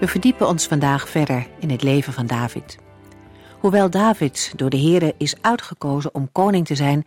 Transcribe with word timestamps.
We 0.00 0.08
verdiepen 0.08 0.48
ons 0.48 0.66
vandaag 0.66 1.08
verder 1.08 1.46
in 1.58 1.70
het 1.70 1.82
leven 1.82 2.12
van 2.12 2.26
David. 2.26 2.78
Hoewel 3.58 3.90
David 3.90 4.52
door 4.56 4.70
de 4.70 4.80
Here 4.80 5.14
is 5.18 5.34
uitgekozen 5.40 6.14
om 6.14 6.32
koning 6.32 6.66
te 6.66 6.74
zijn, 6.74 7.06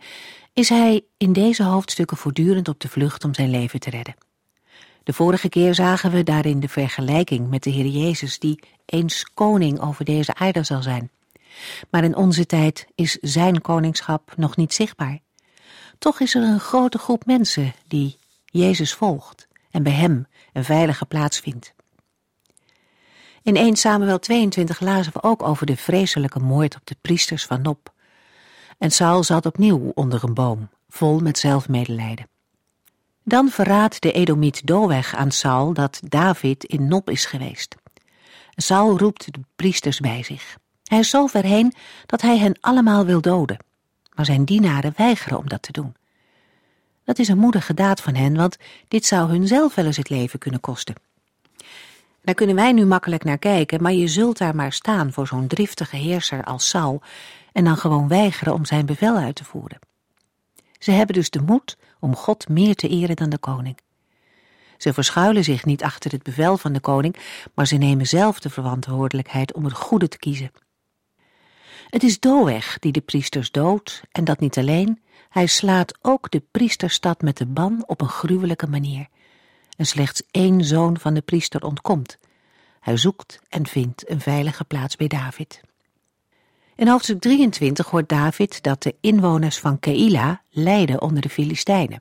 is 0.52 0.68
hij 0.68 1.04
in 1.16 1.32
deze 1.32 1.62
hoofdstukken 1.62 2.16
voortdurend 2.16 2.68
op 2.68 2.80
de 2.80 2.88
vlucht 2.88 3.24
om 3.24 3.34
zijn 3.34 3.50
leven 3.50 3.80
te 3.80 3.90
redden. 3.90 4.14
De 5.04 5.12
vorige 5.12 5.48
keer 5.48 5.74
zagen 5.74 6.10
we 6.10 6.22
daarin 6.22 6.60
de 6.60 6.68
vergelijking 6.68 7.50
met 7.50 7.62
de 7.62 7.70
Heer 7.70 7.86
Jezus, 7.86 8.38
die 8.38 8.60
eens 8.86 9.24
koning 9.34 9.80
over 9.80 10.04
deze 10.04 10.34
aarde 10.34 10.62
zal 10.62 10.82
zijn. 10.82 11.10
Maar 11.90 12.04
in 12.04 12.16
onze 12.16 12.46
tijd 12.46 12.86
is 12.94 13.12
zijn 13.20 13.60
koningschap 13.60 14.32
nog 14.36 14.56
niet 14.56 14.74
zichtbaar. 14.74 15.18
Toch 15.98 16.20
is 16.20 16.34
er 16.34 16.42
een 16.42 16.60
grote 16.60 16.98
groep 16.98 17.26
mensen 17.26 17.72
die 17.88 18.18
Jezus 18.44 18.94
volgt 18.94 19.48
en 19.70 19.82
bij 19.82 19.92
hem 19.92 20.26
een 20.52 20.64
veilige 20.64 21.06
plaats 21.06 21.40
vindt. 21.40 21.74
In 23.44 23.56
1 23.56 23.76
Samuel 23.76 24.18
22 24.18 24.80
lazen 24.80 25.12
we 25.12 25.22
ook 25.22 25.42
over 25.42 25.66
de 25.66 25.76
vreselijke 25.76 26.38
moord 26.38 26.74
op 26.74 26.80
de 26.84 26.96
priesters 27.00 27.44
van 27.44 27.62
Nop. 27.62 27.92
En 28.78 28.90
Saul 28.90 29.22
zat 29.22 29.46
opnieuw 29.46 29.92
onder 29.94 30.24
een 30.24 30.34
boom, 30.34 30.68
vol 30.88 31.18
met 31.18 31.38
zelfmedelijden. 31.38 32.28
Dan 33.22 33.48
verraadt 33.48 34.02
de 34.02 34.12
Edomiet 34.12 34.66
Doeg 34.66 35.14
aan 35.14 35.30
Saul 35.30 35.72
dat 35.72 36.00
David 36.08 36.64
in 36.64 36.88
Nop 36.88 37.10
is 37.10 37.24
geweest. 37.24 37.76
Saul 38.54 38.98
roept 38.98 39.32
de 39.32 39.40
priesters 39.56 40.00
bij 40.00 40.22
zich. 40.22 40.56
Hij 40.84 40.98
is 40.98 41.10
zo 41.10 41.26
ver 41.26 41.44
heen 41.44 41.72
dat 42.06 42.20
hij 42.20 42.38
hen 42.38 42.58
allemaal 42.60 43.04
wil 43.04 43.20
doden. 43.20 43.64
Maar 44.14 44.24
zijn 44.24 44.44
dienaren 44.44 44.92
weigeren 44.96 45.38
om 45.38 45.48
dat 45.48 45.62
te 45.62 45.72
doen. 45.72 45.94
Dat 47.04 47.18
is 47.18 47.28
een 47.28 47.38
moedige 47.38 47.74
daad 47.74 48.00
van 48.00 48.14
hen, 48.14 48.36
want 48.36 48.56
dit 48.88 49.06
zou 49.06 49.28
hun 49.30 49.46
zelf 49.46 49.74
wel 49.74 49.86
eens 49.86 49.96
het 49.96 50.10
leven 50.10 50.38
kunnen 50.38 50.60
kosten. 50.60 50.94
Daar 52.24 52.34
kunnen 52.34 52.56
wij 52.56 52.72
nu 52.72 52.84
makkelijk 52.84 53.24
naar 53.24 53.38
kijken, 53.38 53.82
maar 53.82 53.92
je 53.92 54.08
zult 54.08 54.38
daar 54.38 54.54
maar 54.54 54.72
staan 54.72 55.12
voor 55.12 55.26
zo'n 55.26 55.46
driftige 55.46 55.96
heerser 55.96 56.44
als 56.44 56.68
Saul 56.68 57.02
en 57.52 57.64
dan 57.64 57.76
gewoon 57.76 58.08
weigeren 58.08 58.54
om 58.54 58.64
zijn 58.64 58.86
bevel 58.86 59.16
uit 59.16 59.34
te 59.34 59.44
voeren. 59.44 59.78
Ze 60.78 60.90
hebben 60.90 61.14
dus 61.14 61.30
de 61.30 61.42
moed 61.42 61.76
om 62.00 62.16
God 62.16 62.48
meer 62.48 62.74
te 62.74 62.88
eren 62.88 63.16
dan 63.16 63.30
de 63.30 63.38
koning. 63.38 63.78
Ze 64.76 64.92
verschuilen 64.92 65.44
zich 65.44 65.64
niet 65.64 65.82
achter 65.82 66.10
het 66.10 66.22
bevel 66.22 66.56
van 66.56 66.72
de 66.72 66.80
koning, 66.80 67.16
maar 67.54 67.66
ze 67.66 67.76
nemen 67.76 68.06
zelf 68.06 68.40
de 68.40 68.50
verantwoordelijkheid 68.50 69.54
om 69.54 69.64
het 69.64 69.74
goede 69.74 70.08
te 70.08 70.18
kiezen. 70.18 70.52
Het 71.88 72.02
is 72.02 72.20
Doeg 72.20 72.78
die 72.78 72.92
de 72.92 73.00
priesters 73.00 73.50
doodt, 73.50 74.02
en 74.12 74.24
dat 74.24 74.40
niet 74.40 74.58
alleen, 74.58 75.02
hij 75.28 75.46
slaat 75.46 75.98
ook 76.02 76.30
de 76.30 76.42
priesterstad 76.50 77.22
met 77.22 77.36
de 77.36 77.46
ban 77.46 77.84
op 77.86 78.00
een 78.00 78.08
gruwelijke 78.08 78.66
manier 78.66 79.08
en 79.76 79.86
slechts 79.86 80.22
één 80.30 80.64
zoon 80.64 80.98
van 80.98 81.14
de 81.14 81.20
priester 81.20 81.64
ontkomt. 81.64 82.18
Hij 82.80 82.96
zoekt 82.96 83.40
en 83.48 83.66
vindt 83.66 84.10
een 84.10 84.20
veilige 84.20 84.64
plaats 84.64 84.96
bij 84.96 85.06
David. 85.06 85.60
In 86.76 86.88
hoofdstuk 86.88 87.20
23 87.20 87.90
hoort 87.90 88.08
David 88.08 88.62
dat 88.62 88.82
de 88.82 88.94
inwoners 89.00 89.58
van 89.58 89.78
Keila 89.78 90.42
lijden 90.50 91.02
onder 91.02 91.22
de 91.22 91.28
Filistijnen. 91.28 92.00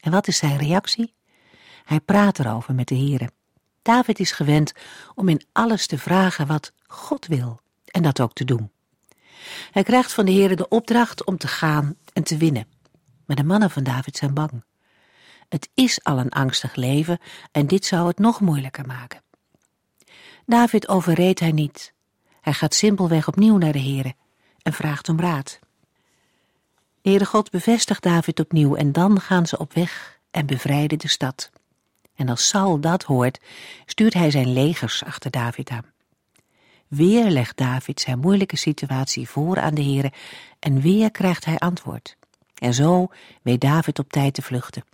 En 0.00 0.10
wat 0.10 0.28
is 0.28 0.36
zijn 0.36 0.58
reactie? 0.58 1.14
Hij 1.84 2.00
praat 2.00 2.38
erover 2.38 2.74
met 2.74 2.88
de 2.88 2.94
heren. 2.94 3.32
David 3.82 4.18
is 4.18 4.32
gewend 4.32 4.72
om 5.14 5.28
in 5.28 5.42
alles 5.52 5.86
te 5.86 5.98
vragen 5.98 6.46
wat 6.46 6.72
God 6.86 7.26
wil 7.26 7.60
en 7.84 8.02
dat 8.02 8.20
ook 8.20 8.32
te 8.32 8.44
doen. 8.44 8.70
Hij 9.70 9.82
krijgt 9.82 10.12
van 10.12 10.24
de 10.24 10.32
heren 10.32 10.56
de 10.56 10.68
opdracht 10.68 11.24
om 11.24 11.38
te 11.38 11.48
gaan 11.48 11.96
en 12.12 12.22
te 12.22 12.36
winnen. 12.36 12.66
Maar 13.26 13.36
de 13.36 13.44
mannen 13.44 13.70
van 13.70 13.82
David 13.82 14.16
zijn 14.16 14.34
bang. 14.34 14.64
Het 15.52 15.68
is 15.74 16.04
al 16.04 16.18
een 16.18 16.30
angstig 16.30 16.74
leven 16.74 17.18
en 17.50 17.66
dit 17.66 17.84
zou 17.84 18.06
het 18.06 18.18
nog 18.18 18.40
moeilijker 18.40 18.86
maken. 18.86 19.22
David 20.46 20.88
overreedt 20.88 21.40
hij 21.40 21.52
niet. 21.52 21.92
Hij 22.40 22.52
gaat 22.52 22.74
simpelweg 22.74 23.28
opnieuw 23.28 23.56
naar 23.56 23.72
de 23.72 23.80
Heere 23.80 24.14
en 24.62 24.72
vraagt 24.72 25.08
om 25.08 25.20
raad. 25.20 25.58
De 27.00 27.08
Heere 27.08 27.24
God 27.24 27.50
bevestigt 27.50 28.02
David 28.02 28.40
opnieuw 28.40 28.74
en 28.74 28.92
dan 28.92 29.20
gaan 29.20 29.46
ze 29.46 29.58
op 29.58 29.72
weg 29.72 30.20
en 30.30 30.46
bevrijden 30.46 30.98
de 30.98 31.08
stad. 31.08 31.50
En 32.14 32.28
als 32.28 32.48
Saul 32.48 32.80
dat 32.80 33.02
hoort, 33.02 33.40
stuurt 33.86 34.14
hij 34.14 34.30
zijn 34.30 34.52
legers 34.52 35.04
achter 35.04 35.30
David 35.30 35.70
aan. 35.70 35.92
Weer 36.88 37.30
legt 37.30 37.56
David 37.56 38.00
zijn 38.00 38.18
moeilijke 38.18 38.56
situatie 38.56 39.28
voor 39.28 39.60
aan 39.60 39.74
de 39.74 39.82
Heere 39.82 40.12
en 40.58 40.80
weer 40.80 41.10
krijgt 41.10 41.44
hij 41.44 41.58
antwoord. 41.58 42.16
En 42.54 42.74
zo 42.74 43.08
weet 43.42 43.60
David 43.60 43.98
op 43.98 44.12
tijd 44.12 44.34
te 44.34 44.42
vluchten. 44.42 44.84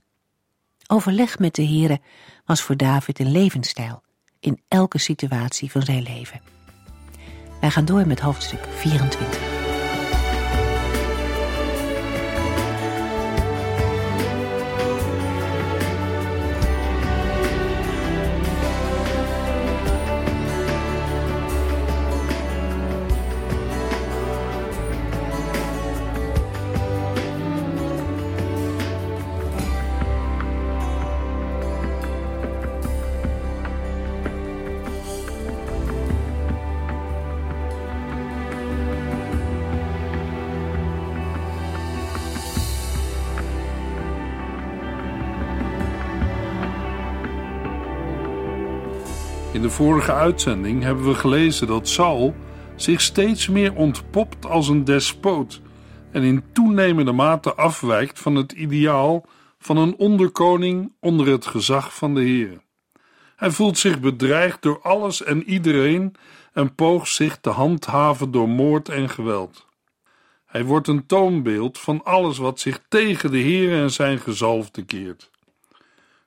Overleg 0.91 1.39
met 1.39 1.55
de 1.55 1.67
Heere 1.67 2.01
was 2.45 2.63
voor 2.63 2.77
David 2.77 3.19
een 3.19 3.31
levensstijl 3.31 4.03
in 4.41 4.63
elke 4.69 4.99
situatie 4.99 5.71
van 5.71 5.83
zijn 5.83 6.03
leven. 6.03 6.41
Wij 7.61 7.71
gaan 7.71 7.85
door 7.85 8.07
met 8.07 8.21
hoofdstuk 8.21 8.67
24. 8.69 9.58
In 49.59 49.65
de 49.65 49.71
vorige 49.71 50.13
uitzending 50.13 50.83
hebben 50.83 51.05
we 51.05 51.15
gelezen 51.15 51.67
dat 51.67 51.89
Saul 51.89 52.35
zich 52.77 53.01
steeds 53.01 53.49
meer 53.49 53.75
ontpopt 53.75 54.47
als 54.47 54.69
een 54.69 54.85
despoot 54.85 55.61
en 56.13 56.23
in 56.23 56.45
toenemende 56.53 57.13
mate 57.13 57.55
afwijkt 57.55 58.19
van 58.19 58.35
het 58.35 58.53
ideaal 58.53 59.27
van 59.59 59.77
een 59.77 59.97
onderkoning 59.97 60.93
onder 61.01 61.27
het 61.27 61.47
gezag 61.47 61.95
van 61.95 62.15
de 62.15 62.21
Heer. 62.21 62.61
Hij 63.37 63.51
voelt 63.51 63.79
zich 63.79 64.01
bedreigd 64.01 64.63
door 64.63 64.81
alles 64.83 65.23
en 65.23 65.45
iedereen 65.45 66.15
en 66.53 66.75
poogt 66.75 67.09
zich 67.09 67.39
te 67.41 67.51
handhaven 67.51 68.31
door 68.31 68.49
moord 68.49 68.89
en 68.89 69.09
geweld. 69.09 69.67
Hij 70.47 70.65
wordt 70.65 70.89
een 70.89 71.07
toonbeeld 71.07 71.79
van 71.79 72.05
alles 72.05 72.39
wat 72.39 72.61
zich 72.61 72.81
tegen 72.89 73.31
de 73.31 73.39
Heer 73.39 73.83
en 73.83 73.91
zijn 73.91 74.19
gezalfde 74.19 74.85
keert. 74.85 75.31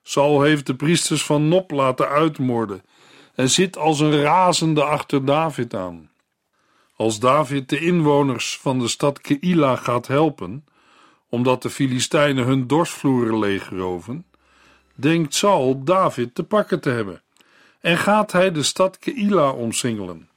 Saul 0.02 0.42
heeft 0.42 0.66
de 0.66 0.74
priesters 0.74 1.24
van 1.24 1.48
Nop 1.48 1.70
laten 1.70 2.08
uitmoorden 2.08 2.82
en 3.34 3.50
zit 3.50 3.76
als 3.76 4.00
een 4.00 4.20
razende 4.22 4.84
achter 4.84 5.24
David 5.24 5.74
aan. 5.74 6.10
Als 6.96 7.18
David 7.18 7.68
de 7.68 7.78
inwoners 7.78 8.58
van 8.58 8.78
de 8.78 8.88
stad 8.88 9.20
Keila 9.20 9.76
gaat 9.76 10.06
helpen, 10.06 10.64
omdat 11.28 11.62
de 11.62 11.70
Filistijnen 11.70 12.44
hun 12.44 12.66
dorsvloeren 12.66 13.38
leegroven, 13.38 14.26
denkt 14.94 15.34
Saul 15.34 15.84
David 15.84 16.34
te 16.34 16.42
pakken 16.44 16.80
te 16.80 16.90
hebben 16.90 17.22
en 17.80 17.98
gaat 17.98 18.32
hij 18.32 18.52
de 18.52 18.62
stad 18.62 18.98
Keila 18.98 19.50
omsingelen. 19.50 20.28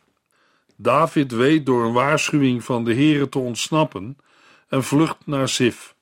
David 0.75 1.31
weet 1.31 1.65
door 1.65 1.85
een 1.85 1.93
waarschuwing 1.93 2.63
van 2.63 2.83
de 2.83 2.93
Heere 2.93 3.29
te 3.29 3.39
ontsnappen 3.39 4.17
en 4.67 4.83
vlucht 4.83 5.17
naar 5.25 5.49
Sif. 5.49 5.95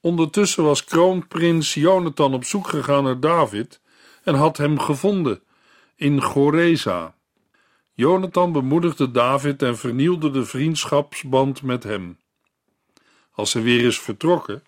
Ondertussen 0.00 0.64
was 0.64 0.84
kroonprins 0.84 1.74
Jonathan 1.74 2.34
op 2.34 2.44
zoek 2.44 2.68
gegaan 2.68 3.04
naar 3.04 3.20
David 3.20 3.80
en 4.24 4.34
had 4.34 4.56
hem 4.56 4.78
gevonden 4.78 5.42
in 6.00 6.22
Goreza. 6.22 7.14
Jonathan 7.92 8.52
bemoedigde 8.52 9.10
David 9.10 9.62
en 9.62 9.78
vernielde 9.78 10.30
de 10.30 10.44
vriendschapsband 10.44 11.62
met 11.62 11.82
hem. 11.82 12.18
Als 13.30 13.52
hij 13.52 13.62
weer 13.62 13.84
is 13.84 14.00
vertrokken, 14.00 14.62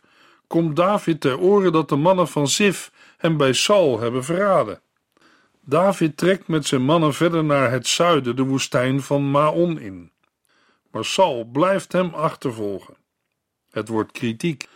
komt 0.46 0.76
David 0.76 1.20
ter 1.20 1.38
oren 1.38 1.72
dat 1.72 1.88
de 1.88 1.96
mannen 1.96 2.28
van 2.28 2.48
Sif 2.48 2.92
hem 3.16 3.36
bij 3.36 3.52
Saul 3.52 4.00
hebben 4.00 4.24
verraden. 4.24 4.80
David 5.60 6.16
trekt 6.16 6.48
met 6.48 6.66
zijn 6.66 6.82
mannen 6.82 7.14
verder 7.14 7.44
naar 7.44 7.70
het 7.70 7.86
zuiden 7.86 8.36
de 8.36 8.42
woestijn 8.42 9.02
van 9.02 9.30
Maon 9.30 9.78
in. 9.78 10.10
Maar 10.90 11.04
Saul 11.04 11.44
blijft 11.44 11.92
hem 11.92 12.14
achtervolgen. 12.14 12.96
Het 13.70 13.88
wordt 13.88 14.12
kritiek. 14.12 14.68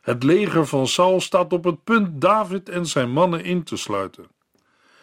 Het 0.00 0.22
leger 0.22 0.66
van 0.66 0.86
Saul 0.86 1.20
staat 1.20 1.52
op 1.52 1.64
het 1.64 1.84
punt 1.84 2.20
David 2.20 2.68
en 2.68 2.86
zijn 2.86 3.10
mannen 3.10 3.44
in 3.44 3.62
te 3.62 3.76
sluiten. 3.76 4.31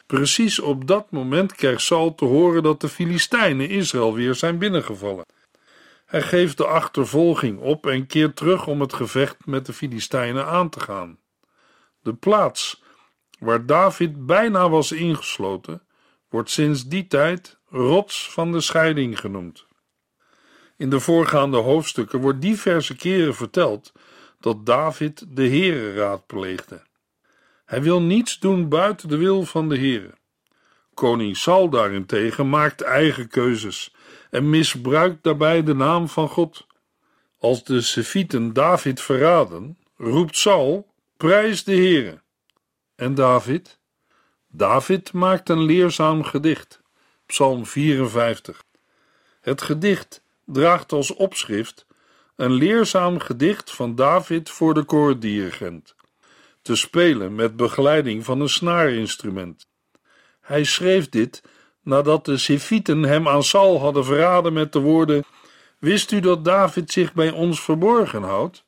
Precies 0.09 0.59
op 0.59 0.87
dat 0.87 1.11
moment 1.11 1.55
krijgt 1.55 1.81
Saul 1.81 2.15
te 2.15 2.25
horen 2.25 2.63
dat 2.63 2.81
de 2.81 2.89
Filistijnen 2.89 3.69
Israël 3.69 4.13
weer 4.13 4.35
zijn 4.35 4.57
binnengevallen. 4.57 5.25
Hij 6.05 6.21
geeft 6.21 6.57
de 6.57 6.65
achtervolging 6.65 7.59
op 7.59 7.87
en 7.87 8.07
keert 8.07 8.35
terug 8.35 8.67
om 8.67 8.81
het 8.81 8.93
gevecht 8.93 9.45
met 9.45 9.65
de 9.65 9.73
Filistijnen 9.73 10.45
aan 10.45 10.69
te 10.69 10.79
gaan. 10.79 11.19
De 12.01 12.13
plaats 12.13 12.83
waar 13.39 13.65
David 13.65 14.25
bijna 14.25 14.69
was 14.69 14.91
ingesloten, 14.91 15.81
wordt 16.29 16.49
sinds 16.49 16.87
die 16.87 17.07
tijd 17.07 17.57
rots 17.67 18.31
van 18.31 18.51
de 18.51 18.61
scheiding 18.61 19.19
genoemd. 19.19 19.65
In 20.77 20.89
de 20.89 20.99
voorgaande 20.99 21.57
hoofdstukken 21.57 22.19
wordt 22.19 22.41
diverse 22.41 22.95
keren 22.95 23.35
verteld 23.35 23.91
dat 24.39 24.65
David 24.65 25.25
de 25.27 25.47
Heere 25.47 25.93
raadpleegde. 25.93 26.87
Hij 27.69 27.81
wil 27.81 28.01
niets 28.01 28.39
doen 28.39 28.69
buiten 28.69 29.09
de 29.09 29.17
wil 29.17 29.45
van 29.45 29.69
de 29.69 29.77
Heere. 29.77 30.13
Koning 30.93 31.37
Saul 31.37 31.69
daarentegen 31.69 32.49
maakt 32.49 32.81
eigen 32.81 33.27
keuzes 33.27 33.93
en 34.29 34.49
misbruikt 34.49 35.23
daarbij 35.23 35.63
de 35.63 35.73
naam 35.73 36.07
van 36.07 36.29
God. 36.29 36.67
Als 37.39 37.63
de 37.63 37.81
Sefieten 37.81 38.53
David 38.53 39.01
verraden, 39.01 39.77
roept 39.97 40.37
Saul: 40.37 40.93
Prijs 41.17 41.63
de 41.63 41.75
Heere. 41.75 42.21
En 42.95 43.15
David? 43.15 43.79
David 44.47 45.13
maakt 45.13 45.49
een 45.49 45.63
leerzaam 45.63 46.23
gedicht. 46.23 46.81
Psalm 47.25 47.65
54. 47.65 48.63
Het 49.41 49.61
gedicht 49.61 50.23
draagt 50.45 50.91
als 50.91 51.13
opschrift 51.13 51.85
een 52.35 52.51
leerzaam 52.51 53.19
gedicht 53.19 53.71
van 53.71 53.95
David 53.95 54.49
voor 54.49 54.73
de 54.73 54.83
koordirigent, 54.83 55.95
te 56.61 56.75
spelen 56.75 57.35
met 57.35 57.55
begeleiding 57.55 58.25
van 58.25 58.41
een 58.41 58.49
snaarinstrument. 58.49 59.67
Hij 60.41 60.63
schreef 60.63 61.09
dit 61.09 61.43
nadat 61.83 62.25
de 62.25 62.37
Sifieten 62.37 63.03
hem 63.03 63.27
aan 63.27 63.43
Saul 63.43 63.79
hadden 63.79 64.05
verraden 64.05 64.53
met 64.53 64.73
de 64.73 64.79
woorden: 64.79 65.23
Wist 65.79 66.11
u 66.11 66.19
dat 66.19 66.45
David 66.45 66.91
zich 66.91 67.13
bij 67.13 67.31
ons 67.31 67.61
verborgen 67.61 68.23
houdt? 68.23 68.65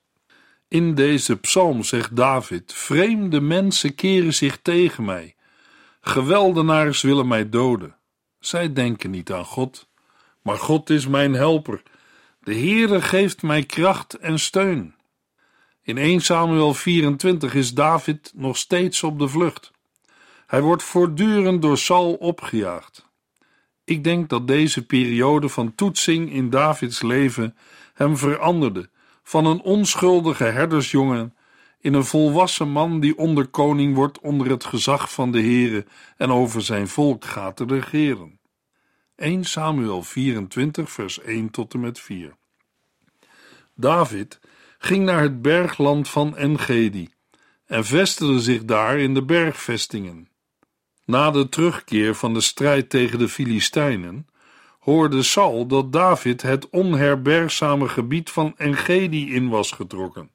In 0.67 0.95
deze 0.95 1.37
psalm 1.37 1.83
zegt 1.83 2.15
David: 2.15 2.73
Vreemde 2.73 3.41
mensen 3.41 3.95
keren 3.95 4.33
zich 4.33 4.59
tegen 4.61 5.05
mij. 5.05 5.35
Geweldenaars 6.01 7.01
willen 7.01 7.27
mij 7.27 7.49
doden. 7.49 7.95
Zij 8.39 8.73
denken 8.73 9.11
niet 9.11 9.31
aan 9.31 9.45
God, 9.45 9.89
maar 10.41 10.57
God 10.57 10.89
is 10.89 11.07
mijn 11.07 11.33
helper. 11.33 11.81
De 12.39 12.53
Heere 12.53 13.01
geeft 13.01 13.41
mij 13.41 13.63
kracht 13.63 14.13
en 14.13 14.39
steun. 14.39 14.95
In 15.83 15.97
1 15.97 16.21
Samuel 16.21 16.73
24 16.73 17.53
is 17.53 17.73
David 17.73 18.31
nog 18.35 18.57
steeds 18.57 19.03
op 19.03 19.19
de 19.19 19.27
vlucht. 19.27 19.71
Hij 20.47 20.61
wordt 20.61 20.83
voortdurend 20.83 21.61
door 21.61 21.77
Saul 21.77 22.13
opgejaagd. 22.13 23.09
Ik 23.83 24.03
denk 24.03 24.29
dat 24.29 24.47
deze 24.47 24.85
periode 24.85 25.49
van 25.49 25.75
toetsing 25.75 26.31
in 26.31 26.49
Davids 26.49 27.01
leven 27.01 27.55
hem 27.93 28.17
veranderde 28.17 28.89
van 29.23 29.45
een 29.45 29.61
onschuldige 29.61 30.43
herdersjongen 30.43 31.35
in 31.79 31.93
een 31.93 32.05
volwassen 32.05 32.69
man 32.69 32.99
die 32.99 33.17
onder 33.17 33.47
koning 33.47 33.95
wordt 33.95 34.19
onder 34.19 34.49
het 34.49 34.65
gezag 34.65 35.11
van 35.11 35.31
de 35.31 35.41
Heere 35.41 35.85
en 36.17 36.31
over 36.31 36.61
zijn 36.61 36.87
volk 36.87 37.25
gaat 37.25 37.55
te 37.55 37.65
regeren. 37.65 38.39
1 39.15 39.43
Samuel 39.43 40.03
24 40.03 40.91
vers 40.91 41.21
1 41.21 41.49
tot 41.49 41.73
en 41.73 41.79
met 41.79 41.99
4 41.99 42.35
David 43.75 44.39
ging 44.83 45.05
naar 45.05 45.21
het 45.21 45.41
bergland 45.41 46.09
van 46.09 46.37
Engedi 46.37 47.09
en 47.65 47.85
vestigde 47.85 48.39
zich 48.39 48.65
daar 48.65 48.99
in 48.99 49.13
de 49.13 49.23
bergvestingen. 49.23 50.29
Na 51.05 51.31
de 51.31 51.49
terugkeer 51.49 52.15
van 52.15 52.33
de 52.33 52.41
strijd 52.41 52.89
tegen 52.89 53.19
de 53.19 53.29
Filistijnen 53.29 54.27
hoorde 54.79 55.23
Saul 55.23 55.65
dat 55.67 55.93
David 55.93 56.41
het 56.41 56.69
onherbergzame 56.69 57.89
gebied 57.89 58.29
van 58.29 58.53
Engedi 58.57 59.33
in 59.33 59.49
was 59.49 59.71
getrokken. 59.71 60.29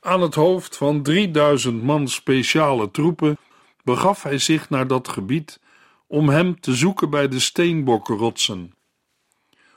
Aan 0.00 0.20
het 0.20 0.34
hoofd 0.34 0.76
van 0.76 1.02
3000 1.02 1.82
man 1.82 2.08
speciale 2.08 2.90
troepen 2.90 3.38
begaf 3.84 4.22
hij 4.22 4.38
zich 4.38 4.70
naar 4.70 4.86
dat 4.86 5.08
gebied 5.08 5.60
om 6.06 6.28
hem 6.28 6.60
te 6.60 6.74
zoeken 6.74 7.10
bij 7.10 7.28
de 7.28 7.40
steenbokkenrotsen. 7.40 8.72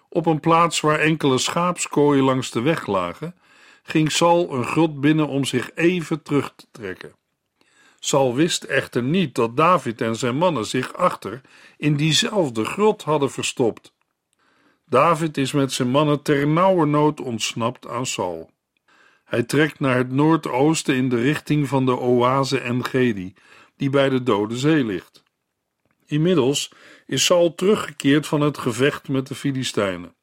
Op 0.09 0.25
een 0.25 0.39
plaats 0.39 0.79
waar 0.79 0.99
enkele 0.99 1.37
schaapskooien 1.37 2.23
langs 2.23 2.51
de 2.51 2.61
weg 2.61 2.87
lagen, 2.87 3.35
ging 3.83 4.11
Saul 4.11 4.53
een 4.53 4.65
grot 4.65 5.01
binnen 5.01 5.27
om 5.27 5.45
zich 5.45 5.71
even 5.75 6.21
terug 6.21 6.53
te 6.55 6.65
trekken. 6.71 7.15
Saul 7.99 8.35
wist 8.35 8.63
echter 8.63 9.03
niet 9.03 9.35
dat 9.35 9.57
David 9.57 10.01
en 10.01 10.15
zijn 10.15 10.35
mannen 10.35 10.65
zich 10.65 10.93
achter 10.93 11.41
in 11.77 11.95
diezelfde 11.95 12.65
grot 12.65 13.03
hadden 13.03 13.31
verstopt. 13.31 13.93
David 14.85 15.37
is 15.37 15.51
met 15.51 15.71
zijn 15.71 15.89
mannen 15.89 16.21
ter 16.21 16.47
nood 16.87 17.21
ontsnapt 17.21 17.87
aan 17.87 18.05
Saul. 18.05 18.49
Hij 19.25 19.43
trekt 19.43 19.79
naar 19.79 19.97
het 19.97 20.11
noordoosten 20.11 20.95
in 20.95 21.09
de 21.09 21.21
richting 21.21 21.67
van 21.67 21.85
de 21.85 21.97
oase 21.97 22.59
Engedi, 22.59 23.33
die 23.75 23.89
bij 23.89 24.09
de 24.09 24.23
Dode 24.23 24.57
Zee 24.57 24.85
ligt. 24.85 25.23
Inmiddels 26.05 26.71
is 27.05 27.25
Saul 27.25 27.55
teruggekeerd 27.55 28.27
van 28.27 28.41
het 28.41 28.57
gevecht 28.57 29.07
met 29.07 29.27
de 29.27 29.35
Filistijnen. 29.35 30.15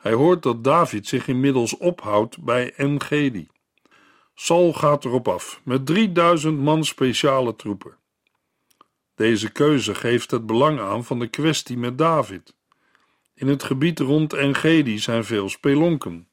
Hij 0.00 0.12
hoort 0.12 0.42
dat 0.42 0.64
David 0.64 1.06
zich 1.06 1.28
inmiddels 1.28 1.76
ophoudt 1.76 2.42
bij 2.42 2.72
Engedi. 2.72 3.48
Saul 4.34 4.72
gaat 4.72 5.04
erop 5.04 5.28
af 5.28 5.60
met 5.64 5.86
3000 5.86 6.58
man 6.58 6.84
speciale 6.84 7.56
troepen. 7.56 7.96
Deze 9.14 9.52
keuze 9.52 9.94
geeft 9.94 10.30
het 10.30 10.46
belang 10.46 10.80
aan 10.80 11.04
van 11.04 11.18
de 11.18 11.26
kwestie 11.26 11.78
met 11.78 11.98
David. 11.98 12.54
In 13.34 13.48
het 13.48 13.62
gebied 13.62 13.98
rond 13.98 14.32
Engedi 14.32 14.98
zijn 14.98 15.24
veel 15.24 15.48
spelonken. 15.48 16.28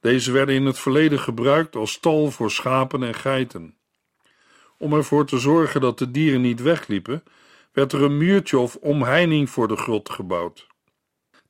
Deze 0.00 0.32
werden 0.32 0.54
in 0.54 0.66
het 0.66 0.78
verleden 0.78 1.18
gebruikt 1.18 1.76
als 1.76 1.92
stal 1.92 2.30
voor 2.30 2.50
schapen 2.50 3.02
en 3.02 3.14
geiten. 3.14 3.76
Om 4.78 4.92
ervoor 4.92 5.26
te 5.26 5.38
zorgen 5.38 5.80
dat 5.80 5.98
de 5.98 6.10
dieren 6.10 6.40
niet 6.40 6.62
wegliepen, 6.62 7.22
werd 7.72 7.92
er 7.92 8.02
een 8.02 8.16
muurtje 8.16 8.58
of 8.58 8.76
omheining 8.76 9.50
voor 9.50 9.68
de 9.68 9.76
grot 9.76 10.10
gebouwd. 10.10 10.70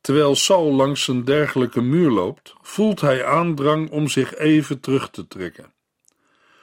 Terwijl 0.02 0.34
Saul 0.34 0.72
langs 0.72 1.08
een 1.08 1.24
dergelijke 1.24 1.80
muur 1.80 2.10
loopt, 2.10 2.54
voelt 2.60 3.00
hij 3.00 3.24
aandrang 3.24 3.90
om 3.90 4.08
zich 4.08 4.34
even 4.36 4.80
terug 4.80 5.10
te 5.10 5.28
trekken. 5.28 5.72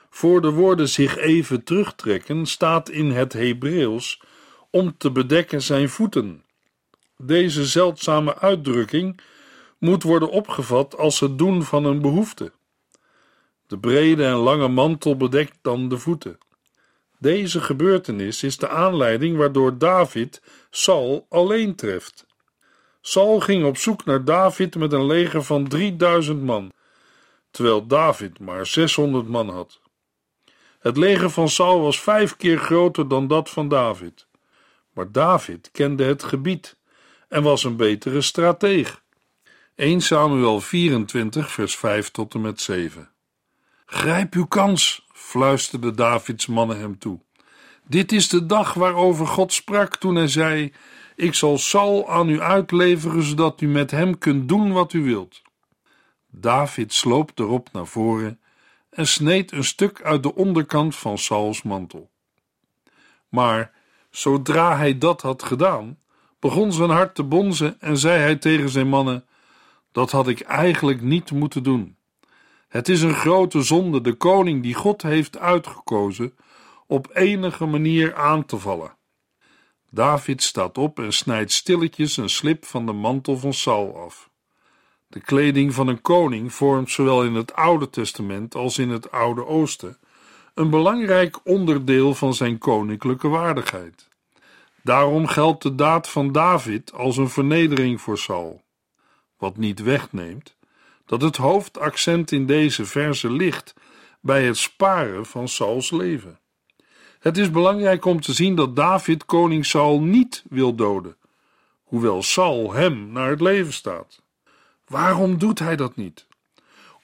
Voor 0.10 0.41
de 0.41 0.50
woorden 0.50 0.89
zich 0.89 1.17
even 1.17 1.63
terugtrekken 1.63 2.46
staat 2.46 2.89
in 2.89 3.12
het 3.12 3.34
Hebreeuws 3.34 4.22
om 4.69 4.98
te 4.98 5.12
bedekken 5.12 5.62
zijn 5.62 5.89
voeten. 5.89 6.43
Deze 7.17 7.65
zeldzame 7.65 8.38
uitdrukking 8.38 9.22
moet 9.77 10.03
worden 10.03 10.29
opgevat 10.29 10.98
als 10.98 11.19
het 11.19 11.38
doen 11.38 11.63
van 11.63 11.86
een 11.86 12.01
behoefte. 12.01 12.51
De 13.67 13.79
brede 13.79 14.25
en 14.25 14.36
lange 14.36 14.67
mantel 14.67 15.17
bedekt 15.17 15.58
dan 15.62 15.89
de 15.89 15.98
voeten. 15.98 16.38
Deze 17.17 17.62
gebeurtenis 17.62 18.43
is 18.43 18.58
de 18.58 18.69
aanleiding 18.69 19.38
waardoor 19.38 19.77
David 19.77 20.41
Saul 20.69 21.25
alleen 21.29 21.75
treft. 21.75 22.27
Saul 23.10 23.39
ging 23.39 23.66
op 23.66 23.78
zoek 23.78 24.06
naar 24.06 24.25
David 24.25 24.75
met 24.75 24.94
een 24.94 25.06
leger 25.06 25.44
van 25.44 25.68
3000 25.68 26.44
man, 26.44 26.72
terwijl 27.51 27.88
David 27.88 28.39
maar 28.39 28.66
600 28.66 29.28
man 29.28 29.50
had. 29.50 29.80
Het 30.80 30.98
leger 30.98 31.30
van 31.30 31.50
Saul 31.50 31.82
was 31.82 32.00
vijf 32.00 32.38
keer 32.38 32.58
groter 32.58 33.08
dan 33.08 33.28
dat 33.28 33.50
van 33.50 33.68
David. 33.68 34.28
Maar 34.94 35.12
David 35.12 35.70
kende 35.72 36.04
het 36.04 36.24
gebied 36.24 36.78
en 37.28 37.44
was 37.44 37.63
een 37.63 37.75
betere 37.75 38.22
strateeg. 38.22 39.01
1 39.75 40.01
Samuel 40.01 40.62
24, 40.62 41.51
vers 41.51 41.75
5 41.75 42.10
tot 42.10 42.34
en 42.34 42.42
met 42.42 42.62
7. 42.62 43.10
Grijp 43.86 44.34
uw 44.34 44.46
kans, 44.46 45.08
fluisterde 45.13 45.92
Davids 45.92 46.46
mannen 46.46 46.80
hem 46.80 46.98
toe. 46.98 47.20
Dit 47.88 48.12
is 48.12 48.30
de 48.30 48.46
dag 48.46 48.74
waarover 48.74 49.28
God 49.28 49.54
sprak 49.54 49.96
toen 49.96 50.16
hij 50.16 50.28
zei: 50.28 50.74
Ik 51.19 51.33
zal 51.33 51.57
Saul 51.57 52.09
aan 52.09 52.29
u 52.29 52.41
uitleveren, 52.41 53.23
zodat 53.23 53.61
u 53.61 53.67
met 53.67 53.91
hem 53.91 54.17
kunt 54.17 54.47
doen 54.47 54.71
wat 54.71 54.93
u 54.93 55.03
wilt. 55.03 55.41
David 56.27 56.93
sloop 56.93 57.31
erop 57.39 57.69
naar 57.71 57.88
voren 57.88 58.39
en 58.89 59.07
sneed 59.07 59.51
een 59.51 59.63
stuk 59.63 60.01
uit 60.01 60.23
de 60.23 60.35
onderkant 60.35 60.95
van 60.95 61.17
Sauls 61.17 61.61
mantel. 61.61 62.09
Maar 63.29 63.71
zodra 64.09 64.77
hij 64.77 64.97
dat 64.97 65.21
had 65.21 65.43
gedaan, 65.43 65.97
begon 66.39 66.71
zijn 66.71 66.89
hart 66.89 67.15
te 67.15 67.23
bonzen 67.23 67.81
en 67.81 67.97
zei 67.97 68.19
hij 68.19 68.35
tegen 68.35 68.69
zijn 68.69 68.88
mannen: 68.88 69.25
Dat 69.91 70.11
had 70.11 70.27
ik 70.27 70.39
eigenlijk 70.39 71.01
niet 71.01 71.31
moeten 71.31 71.63
doen. 71.63 71.95
Het 72.67 72.89
is 72.89 73.01
een 73.01 73.15
grote 73.15 73.61
zonde 73.61 74.01
de 74.01 74.13
koning 74.13 74.63
die 74.63 74.73
God 74.73 75.01
heeft 75.01 75.38
uitgekozen 75.38 76.35
op 76.88 77.09
enige 77.13 77.65
manier 77.65 78.15
aan 78.15 78.45
te 78.45 78.57
vallen. 78.57 78.97
David 79.89 80.43
staat 80.43 80.77
op 80.77 81.00
en 81.00 81.13
snijdt 81.13 81.51
stilletjes 81.51 82.17
een 82.17 82.29
slip 82.29 82.65
van 82.65 82.86
de 82.86 82.91
mantel 82.91 83.38
van 83.38 83.53
Saul 83.53 83.98
af. 83.98 84.29
De 85.08 85.19
kleding 85.19 85.74
van 85.74 85.88
een 85.88 86.01
koning 86.01 86.53
vormt 86.53 86.91
zowel 86.91 87.24
in 87.24 87.34
het 87.34 87.53
Oude 87.53 87.89
Testament 87.89 88.55
als 88.55 88.77
in 88.77 88.89
het 88.89 89.12
Oude 89.12 89.46
Oosten 89.46 89.98
een 90.53 90.69
belangrijk 90.69 91.39
onderdeel 91.43 92.15
van 92.15 92.34
zijn 92.34 92.58
koninklijke 92.58 93.27
waardigheid. 93.27 94.08
Daarom 94.84 95.27
geldt 95.27 95.63
de 95.63 95.75
daad 95.75 96.10
van 96.10 96.31
David 96.31 96.93
als 96.93 97.17
een 97.17 97.29
vernedering 97.29 98.01
voor 98.01 98.17
Saul, 98.17 98.62
wat 99.38 99.58
niet 99.58 99.81
wegneemt 99.81 100.58
dat 101.05 101.22
het 101.22 101.38
hoofdaccent 101.38 102.31
in 102.31 102.46
deze 102.46 102.86
verse 102.86 103.31
ligt 103.31 103.74
bij 104.22 104.46
het 104.46 104.58
sparen 104.58 105.25
van 105.25 105.48
Sauls 105.48 105.91
leven. 105.91 106.38
Het 107.19 107.38
is 107.38 107.51
belangrijk 107.51 108.05
om 108.05 108.21
te 108.21 108.33
zien 108.33 108.55
dat 108.55 108.75
David 108.75 109.25
koning 109.25 109.65
Saul 109.65 110.01
niet 110.01 110.43
wil 110.49 110.75
doden, 110.75 111.17
hoewel 111.83 112.23
Saul 112.23 112.73
hem 112.73 113.11
naar 113.11 113.29
het 113.29 113.41
leven 113.41 113.73
staat. 113.73 114.21
Waarom 114.88 115.38
doet 115.38 115.59
hij 115.59 115.75
dat 115.75 115.95
niet? 115.95 116.27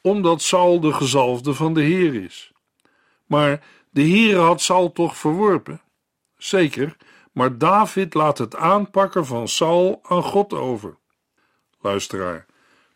Omdat 0.01 0.41
Saul 0.41 0.79
de 0.79 0.93
gezalfde 0.93 1.53
van 1.53 1.73
de 1.73 1.81
Heer 1.81 2.23
is. 2.23 2.51
Maar 3.25 3.63
de 3.89 4.01
Heer 4.01 4.37
had 4.37 4.61
Saul 4.61 4.91
toch 4.91 5.17
verworpen? 5.17 5.81
Zeker, 6.37 6.97
maar 7.31 7.57
David 7.57 8.13
laat 8.13 8.37
het 8.37 8.55
aanpakken 8.55 9.25
van 9.25 9.47
Saul 9.47 9.99
aan 10.03 10.23
God 10.23 10.53
over. 10.53 10.97
Luisteraar, 11.81 12.45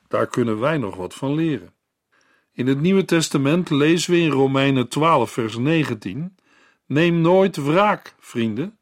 daar 0.07 0.27
kunnen 0.27 0.59
wij 0.59 0.77
nog 0.77 0.95
wat 0.95 1.13
van 1.13 1.35
leren. 1.35 1.73
In 2.53 2.67
het 2.67 2.81
Nieuwe 2.81 3.05
Testament 3.05 3.69
lezen 3.69 4.11
we 4.11 4.19
in 4.19 4.31
Romeinen 4.31 4.88
12, 4.88 5.31
vers 5.31 5.57
19: 5.57 6.35
Neem 6.89 7.22
nooit 7.22 7.55
wraak, 7.55 8.15
vrienden. 8.19 8.77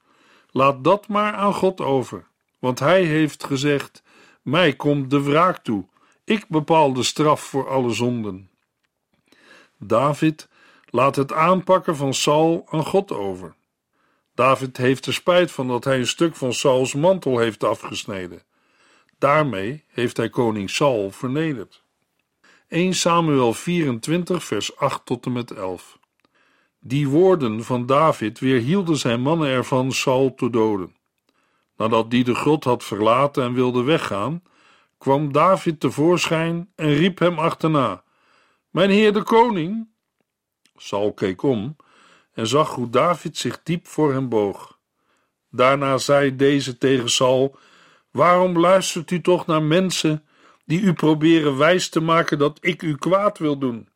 Laat 0.52 0.84
dat 0.84 1.08
maar 1.08 1.34
aan 1.34 1.54
God 1.54 1.82
over. 1.82 2.28
Want 2.60 2.80
Hij 2.80 3.04
heeft 3.04 3.44
gezegd: 3.44 4.04
Mij 4.42 4.74
komt 4.74 5.10
de 5.10 5.22
wraak 5.22 5.58
toe. 5.58 5.86
Ik 6.24 6.48
bepaal 6.48 6.94
de 6.94 7.04
straf 7.04 7.42
voor 7.42 7.70
alle 7.70 7.94
zonden. 7.94 8.50
David 9.78 10.48
laat 10.90 11.16
het 11.16 11.34
aanpakken 11.34 11.96
van 11.96 12.14
Saul 12.14 12.66
aan 12.70 12.86
God 12.86 13.12
over. 13.12 13.56
David 14.36 14.78
heeft 14.78 15.06
er 15.06 15.14
spijt 15.14 15.52
van 15.52 15.68
dat 15.68 15.84
hij 15.84 15.98
een 15.98 16.08
stuk 16.08 16.36
van 16.36 16.54
Sauls 16.54 16.94
mantel 16.94 17.38
heeft 17.38 17.64
afgesneden. 17.64 18.44
Daarmee 19.18 19.84
heeft 19.88 20.18
hij 20.18 20.30
koning 20.30 20.70
Saul 20.70 21.12
vernederd. 21.12 21.84
1 22.68 22.94
Samuel 22.94 23.54
24, 23.54 24.44
vers 24.44 24.78
8 24.78 25.06
tot 25.06 25.26
en 25.26 25.32
met 25.32 25.52
11. 25.52 25.97
Die 26.80 27.08
woorden 27.08 27.64
van 27.64 27.86
David 27.86 28.40
weerhielden 28.40 28.98
zijn 28.98 29.22
mannen 29.22 29.48
ervan 29.48 29.92
Saul 29.92 30.34
te 30.36 30.50
doden. 30.50 30.96
Nadat 31.78 32.12
die 32.12 32.24
de 32.24 32.36
grot 32.36 32.64
had 32.64 32.84
verlaten 32.84 33.44
en 33.44 33.54
wilde 33.54 33.84
weggaan, 33.84 34.44
kwam 34.98 35.32
David 35.32 35.80
tevoorschijn 35.80 36.72
en 36.76 36.94
riep 36.94 37.20
hem 37.20 37.40
achterna: 37.40 38.04
Mijn 38.70 38.90
heer 38.90 39.14
de 39.14 39.24
koning! 39.24 39.88
Saul 40.76 41.14
keek 41.14 41.44
om 41.44 41.76
en 42.34 42.48
zag 42.48 42.76
hoe 42.76 42.90
David 42.90 43.38
zich 43.38 43.64
diep 43.64 43.88
voor 43.88 44.14
hem 44.14 44.30
boog. 44.30 44.80
Daarna 45.50 45.98
zei 45.98 46.36
deze 46.36 46.78
tegen 46.78 47.10
Saul: 47.10 47.58
Waarom 48.12 48.60
luistert 48.60 49.12
u 49.12 49.22
toch 49.22 49.46
naar 49.46 49.64
mensen 49.64 50.26
die 50.66 50.82
u 50.82 50.94
proberen 50.94 51.58
wijs 51.58 51.90
te 51.90 52.00
maken 52.00 52.38
dat 52.38 52.58
ik 52.62 52.82
u 52.82 52.96
kwaad 52.96 53.38
wil 53.38 53.58
doen? 53.58 53.90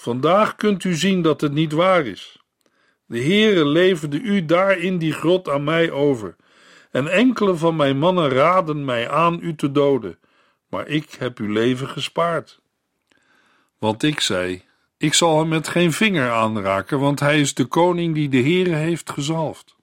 Vandaag 0.00 0.56
kunt 0.56 0.84
u 0.84 0.94
zien 0.94 1.22
dat 1.22 1.40
het 1.40 1.52
niet 1.52 1.72
waar 1.72 2.06
is. 2.06 2.42
De 3.06 3.22
Heere 3.22 3.66
leverde 3.66 4.20
u 4.20 4.44
daar 4.44 4.78
in 4.78 4.98
die 4.98 5.12
grot 5.12 5.48
aan 5.48 5.64
mij 5.64 5.90
over, 5.90 6.36
en 6.90 7.08
enkele 7.08 7.56
van 7.56 7.76
mijn 7.76 7.98
mannen 7.98 8.28
raden 8.28 8.84
mij 8.84 9.10
aan 9.10 9.38
u 9.42 9.54
te 9.54 9.72
doden, 9.72 10.18
maar 10.68 10.86
ik 10.86 11.16
heb 11.18 11.38
uw 11.38 11.52
leven 11.52 11.88
gespaard. 11.88 12.60
Want 13.78 14.02
ik 14.02 14.20
zei: 14.20 14.62
Ik 14.98 15.14
zal 15.14 15.38
hem 15.38 15.48
met 15.48 15.68
geen 15.68 15.92
vinger 15.92 16.30
aanraken, 16.30 16.98
want 16.98 17.20
hij 17.20 17.40
is 17.40 17.54
de 17.54 17.64
koning 17.64 18.14
die 18.14 18.28
de 18.28 18.42
Heere 18.42 18.74
heeft 18.74 19.10
gezalfd. 19.10 19.76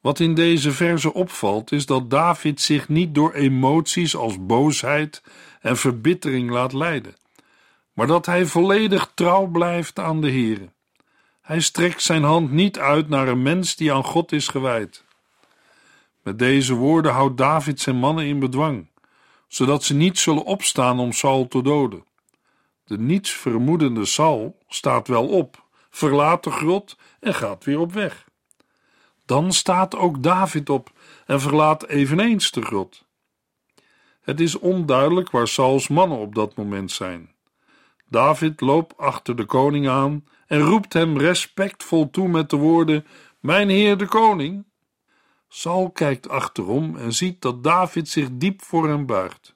Wat 0.00 0.20
in 0.20 0.34
deze 0.34 0.72
verse 0.72 1.14
opvalt, 1.14 1.72
is 1.72 1.86
dat 1.86 2.10
David 2.10 2.60
zich 2.60 2.88
niet 2.88 3.14
door 3.14 3.32
emoties 3.32 4.16
als 4.16 4.46
boosheid 4.46 5.22
en 5.60 5.76
verbittering 5.76 6.50
laat 6.50 6.72
leiden, 6.72 7.14
maar 7.96 8.06
dat 8.06 8.26
hij 8.26 8.46
volledig 8.46 9.10
trouw 9.14 9.46
blijft 9.46 9.98
aan 9.98 10.20
de 10.20 10.30
Heere. 10.30 10.68
Hij 11.40 11.60
strekt 11.60 12.02
zijn 12.02 12.22
hand 12.22 12.50
niet 12.50 12.78
uit 12.78 13.08
naar 13.08 13.28
een 13.28 13.42
mens 13.42 13.76
die 13.76 13.92
aan 13.92 14.04
God 14.04 14.32
is 14.32 14.48
gewijd. 14.48 15.04
Met 16.22 16.38
deze 16.38 16.74
woorden 16.74 17.12
houdt 17.12 17.36
David 17.36 17.80
zijn 17.80 17.96
mannen 17.96 18.26
in 18.26 18.38
bedwang, 18.38 18.88
zodat 19.48 19.84
ze 19.84 19.94
niet 19.94 20.18
zullen 20.18 20.44
opstaan 20.44 20.98
om 20.98 21.12
Saul 21.12 21.48
te 21.48 21.62
doden. 21.62 22.04
De 22.84 22.98
niets 22.98 23.30
vermoedende 23.30 24.04
Saul 24.04 24.58
staat 24.68 25.08
wel 25.08 25.28
op, 25.28 25.64
verlaat 25.90 26.44
de 26.44 26.50
grot 26.50 26.96
en 27.20 27.34
gaat 27.34 27.64
weer 27.64 27.78
op 27.78 27.92
weg. 27.92 28.24
Dan 29.26 29.52
staat 29.52 29.96
ook 29.96 30.22
David 30.22 30.70
op 30.70 30.92
en 31.26 31.40
verlaat 31.40 31.86
eveneens 31.86 32.50
de 32.50 32.62
grot. 32.62 33.04
Het 34.20 34.40
is 34.40 34.58
onduidelijk 34.58 35.30
waar 35.30 35.48
Sauls 35.48 35.88
mannen 35.88 36.18
op 36.18 36.34
dat 36.34 36.56
moment 36.56 36.90
zijn. 36.90 37.34
David 38.08 38.60
loopt 38.60 38.96
achter 38.96 39.36
de 39.36 39.44
koning 39.44 39.88
aan 39.88 40.24
en 40.46 40.60
roept 40.60 40.92
hem 40.92 41.18
respectvol 41.18 42.10
toe 42.10 42.28
met 42.28 42.50
de 42.50 42.56
woorden: 42.56 43.06
Mijn 43.40 43.68
heer 43.68 43.96
de 43.96 44.06
koning. 44.06 44.64
Saul 45.48 45.90
kijkt 45.90 46.28
achterom 46.28 46.96
en 46.96 47.12
ziet 47.12 47.42
dat 47.42 47.64
David 47.64 48.08
zich 48.08 48.28
diep 48.32 48.62
voor 48.62 48.88
hem 48.88 49.06
buigt. 49.06 49.54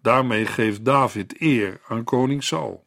Daarmee 0.00 0.46
geeft 0.46 0.84
David 0.84 1.40
eer 1.40 1.80
aan 1.88 2.04
koning 2.04 2.44
Saul. 2.44 2.86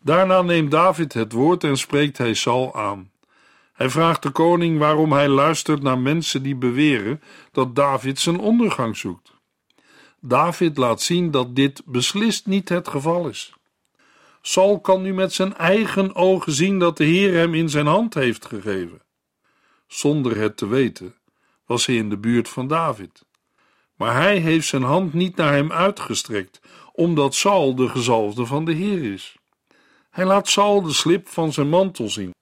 Daarna 0.00 0.42
neemt 0.42 0.70
David 0.70 1.12
het 1.12 1.32
woord 1.32 1.64
en 1.64 1.76
spreekt 1.76 2.18
hij 2.18 2.34
Saul 2.34 2.74
aan. 2.74 3.10
Hij 3.72 3.90
vraagt 3.90 4.22
de 4.22 4.30
koning 4.30 4.78
waarom 4.78 5.12
hij 5.12 5.28
luistert 5.28 5.82
naar 5.82 5.98
mensen 5.98 6.42
die 6.42 6.56
beweren 6.56 7.22
dat 7.52 7.74
David 7.74 8.18
zijn 8.18 8.38
ondergang 8.38 8.96
zoekt. 8.96 9.32
David 10.20 10.76
laat 10.76 11.00
zien 11.00 11.30
dat 11.30 11.56
dit 11.56 11.82
beslist 11.84 12.46
niet 12.46 12.68
het 12.68 12.88
geval 12.88 13.28
is. 13.28 13.52
Saul 14.44 14.80
kan 14.80 15.02
nu 15.02 15.14
met 15.14 15.32
zijn 15.32 15.56
eigen 15.56 16.14
ogen 16.14 16.52
zien 16.52 16.78
dat 16.78 16.96
de 16.96 17.04
Heer 17.04 17.34
hem 17.34 17.54
in 17.54 17.68
zijn 17.68 17.86
hand 17.86 18.14
heeft 18.14 18.46
gegeven. 18.46 19.02
Zonder 19.86 20.36
het 20.36 20.56
te 20.56 20.66
weten 20.66 21.14
was 21.66 21.86
hij 21.86 21.96
in 21.96 22.08
de 22.08 22.18
buurt 22.18 22.48
van 22.48 22.68
David. 22.68 23.24
Maar 23.96 24.14
hij 24.14 24.38
heeft 24.38 24.66
zijn 24.66 24.82
hand 24.82 25.12
niet 25.12 25.36
naar 25.36 25.52
hem 25.52 25.72
uitgestrekt, 25.72 26.60
omdat 26.92 27.34
Saul 27.34 27.74
de 27.74 27.88
gezalfde 27.88 28.46
van 28.46 28.64
de 28.64 28.72
Heer 28.72 29.12
is. 29.12 29.36
Hij 30.10 30.24
laat 30.24 30.48
Saul 30.48 30.82
de 30.82 30.92
slip 30.92 31.28
van 31.28 31.52
zijn 31.52 31.68
mantel 31.68 32.10
zien. 32.10 32.34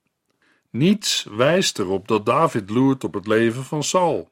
Niets 0.70 1.26
wijst 1.30 1.78
erop 1.78 2.08
dat 2.08 2.26
David 2.26 2.70
loert 2.70 3.04
op 3.04 3.14
het 3.14 3.26
leven 3.26 3.64
van 3.64 3.82
Saul. 3.82 4.30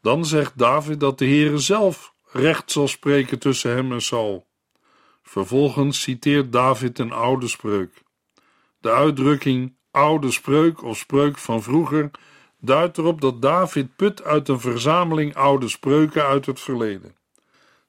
Dan 0.00 0.24
zegt 0.24 0.58
David 0.58 1.00
dat 1.00 1.18
de 1.18 1.24
Heere 1.24 1.58
zelf 1.58 2.14
recht 2.32 2.70
zal 2.70 2.88
spreken 2.88 3.38
tussen 3.38 3.70
hem 3.70 3.92
en 3.92 4.02
Saul. 4.02 4.47
Vervolgens 5.28 6.00
citeert 6.00 6.52
David 6.52 6.98
een 6.98 7.12
oude 7.12 7.48
spreuk. 7.48 8.02
De 8.80 8.90
uitdrukking 8.90 9.74
oude 9.90 10.30
spreuk 10.30 10.82
of 10.82 10.96
spreuk 10.96 11.38
van 11.38 11.62
vroeger 11.62 12.10
duidt 12.60 12.98
erop 12.98 13.20
dat 13.20 13.42
David 13.42 13.96
put 13.96 14.22
uit 14.22 14.48
een 14.48 14.60
verzameling 14.60 15.34
oude 15.34 15.68
spreuken 15.68 16.24
uit 16.24 16.46
het 16.46 16.60
verleden. 16.60 17.16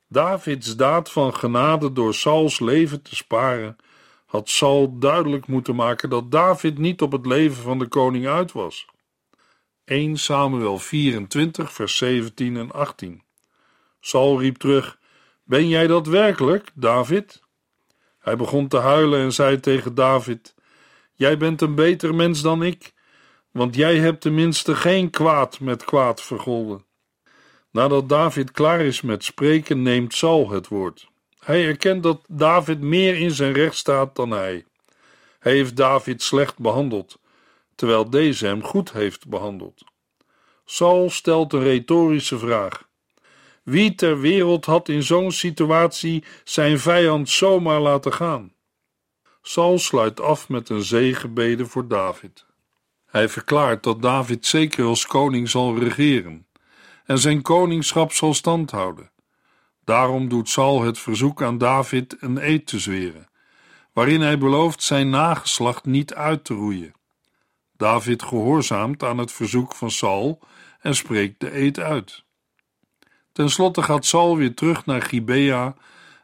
Davids 0.07 0.75
daad 0.75 1.11
van 1.11 1.35
genade 1.35 1.93
door 1.93 2.13
Sauls 2.13 2.59
leven 2.59 3.01
te 3.01 3.15
sparen 3.15 3.75
had 4.25 4.49
Saul 4.49 4.97
duidelijk 4.97 5.47
moeten 5.47 5.75
maken 5.75 6.09
dat 6.09 6.31
David 6.31 6.77
niet 6.77 7.01
op 7.01 7.11
het 7.11 7.25
leven 7.25 7.63
van 7.63 7.79
de 7.79 7.87
koning 7.87 8.27
uit 8.27 8.51
was. 8.51 8.85
1 9.85 10.17
Samuel 10.17 10.77
24, 10.77 11.73
vers 11.73 11.97
17 11.97 12.57
en 12.57 12.71
18. 12.71 13.23
Saul 13.99 14.39
riep 14.39 14.57
terug: 14.57 14.98
Ben 15.49 15.67
jij 15.67 15.87
dat 15.87 16.07
werkelijk, 16.07 16.71
David? 16.73 17.41
Hij 18.19 18.35
begon 18.35 18.67
te 18.67 18.77
huilen 18.77 19.19
en 19.19 19.33
zei 19.33 19.59
tegen 19.59 19.95
David: 19.95 20.55
Jij 21.13 21.37
bent 21.37 21.61
een 21.61 21.75
beter 21.75 22.15
mens 22.15 22.41
dan 22.41 22.63
ik, 22.63 22.93
want 23.51 23.75
jij 23.75 23.97
hebt 23.97 24.21
tenminste 24.21 24.75
geen 24.75 25.09
kwaad 25.09 25.59
met 25.59 25.85
kwaad 25.85 26.21
vergolden. 26.21 26.85
Nadat 27.71 28.09
David 28.09 28.51
klaar 28.51 28.81
is 28.81 29.01
met 29.01 29.23
spreken, 29.23 29.81
neemt 29.81 30.13
Saul 30.13 30.49
het 30.49 30.67
woord. 30.67 31.07
Hij 31.39 31.65
erkent 31.65 32.03
dat 32.03 32.21
David 32.27 32.81
meer 32.81 33.17
in 33.17 33.31
zijn 33.31 33.53
recht 33.53 33.75
staat 33.75 34.15
dan 34.15 34.31
hij. 34.31 34.65
Hij 35.39 35.51
heeft 35.53 35.75
David 35.75 36.21
slecht 36.21 36.57
behandeld, 36.57 37.19
terwijl 37.75 38.09
deze 38.09 38.45
hem 38.45 38.63
goed 38.63 38.91
heeft 38.91 39.27
behandeld. 39.27 39.83
Saul 40.65 41.09
stelt 41.09 41.53
een 41.53 41.63
retorische 41.63 42.37
vraag. 42.37 42.88
Wie 43.69 43.95
ter 43.95 44.19
wereld 44.19 44.65
had 44.65 44.89
in 44.89 45.03
zo'n 45.03 45.31
situatie 45.31 46.23
zijn 46.43 46.79
vijand 46.79 47.29
zomaar 47.29 47.79
laten 47.79 48.13
gaan? 48.13 48.53
Saul 49.41 49.79
sluit 49.79 50.19
af 50.19 50.49
met 50.49 50.69
een 50.69 50.81
zegenbede 50.81 51.65
voor 51.65 51.87
David. 51.87 52.45
Hij 53.05 53.29
verklaart 53.29 53.83
dat 53.83 54.01
David 54.01 54.45
zeker 54.45 54.85
als 54.85 55.05
koning 55.05 55.49
zal 55.49 55.77
regeren 55.77 56.47
en 57.05 57.17
zijn 57.17 57.41
koningschap 57.41 58.11
zal 58.11 58.33
standhouden. 58.33 59.11
Daarom 59.83 60.29
doet 60.29 60.49
Saul 60.49 60.81
het 60.81 60.99
verzoek 60.99 61.41
aan 61.41 61.57
David 61.57 62.17
een 62.19 62.37
eed 62.37 62.67
te 62.67 62.79
zweren, 62.79 63.29
waarin 63.93 64.21
hij 64.21 64.37
belooft 64.37 64.83
zijn 64.83 65.09
nageslacht 65.09 65.85
niet 65.85 66.13
uit 66.13 66.43
te 66.43 66.53
roeien. 66.53 66.93
David 67.77 68.23
gehoorzaamt 68.23 69.03
aan 69.03 69.17
het 69.17 69.31
verzoek 69.31 69.75
van 69.75 69.91
Saul 69.91 70.39
en 70.79 70.95
spreekt 70.95 71.39
de 71.39 71.57
eed 71.57 71.79
uit. 71.79 72.27
Ten 73.39 73.49
slotte 73.49 73.81
gaat 73.81 74.05
Saul 74.05 74.37
weer 74.37 74.53
terug 74.53 74.85
naar 74.85 75.01
Gibea 75.01 75.75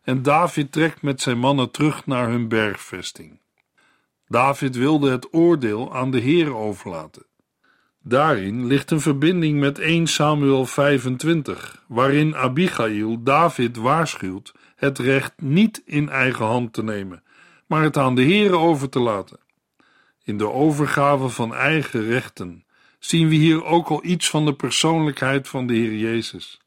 en 0.03 0.21
David 0.21 0.71
trekt 0.71 1.01
met 1.01 1.21
zijn 1.21 1.37
mannen 1.37 1.71
terug 1.71 2.05
naar 2.05 2.29
hun 2.29 2.47
bergvesting. 2.47 3.39
David 4.27 4.75
wilde 4.75 5.11
het 5.11 5.33
oordeel 5.33 5.93
aan 5.93 6.11
de 6.11 6.19
Heer 6.19 6.55
overlaten. 6.55 7.25
Daarin 8.01 8.65
ligt 8.65 8.91
een 8.91 9.01
verbinding 9.01 9.59
met 9.59 9.79
1 9.79 10.07
Samuel 10.07 10.65
25, 10.65 11.83
waarin 11.87 12.35
Abigail 12.35 13.23
David 13.23 13.77
waarschuwt 13.77 14.53
het 14.75 14.99
recht 14.99 15.33
niet 15.41 15.81
in 15.85 16.09
eigen 16.09 16.45
hand 16.45 16.73
te 16.73 16.83
nemen, 16.83 17.23
maar 17.67 17.83
het 17.83 17.97
aan 17.97 18.15
de 18.15 18.23
Heer 18.23 18.57
over 18.57 18.89
te 18.89 18.99
laten. 18.99 19.39
In 20.23 20.37
de 20.37 20.49
overgave 20.49 21.29
van 21.29 21.53
eigen 21.53 22.05
rechten 22.05 22.65
zien 22.99 23.29
we 23.29 23.35
hier 23.35 23.63
ook 23.63 23.87
al 23.87 24.05
iets 24.05 24.29
van 24.29 24.45
de 24.45 24.53
persoonlijkheid 24.53 25.47
van 25.47 25.67
de 25.67 25.73
Heer 25.73 25.95
Jezus. 25.95 26.59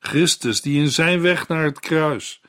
Christus, 0.00 0.60
die 0.60 0.80
in 0.80 0.90
zijn 0.90 1.20
weg 1.20 1.48
naar 1.48 1.64
het 1.64 1.80
kruis 1.80 2.40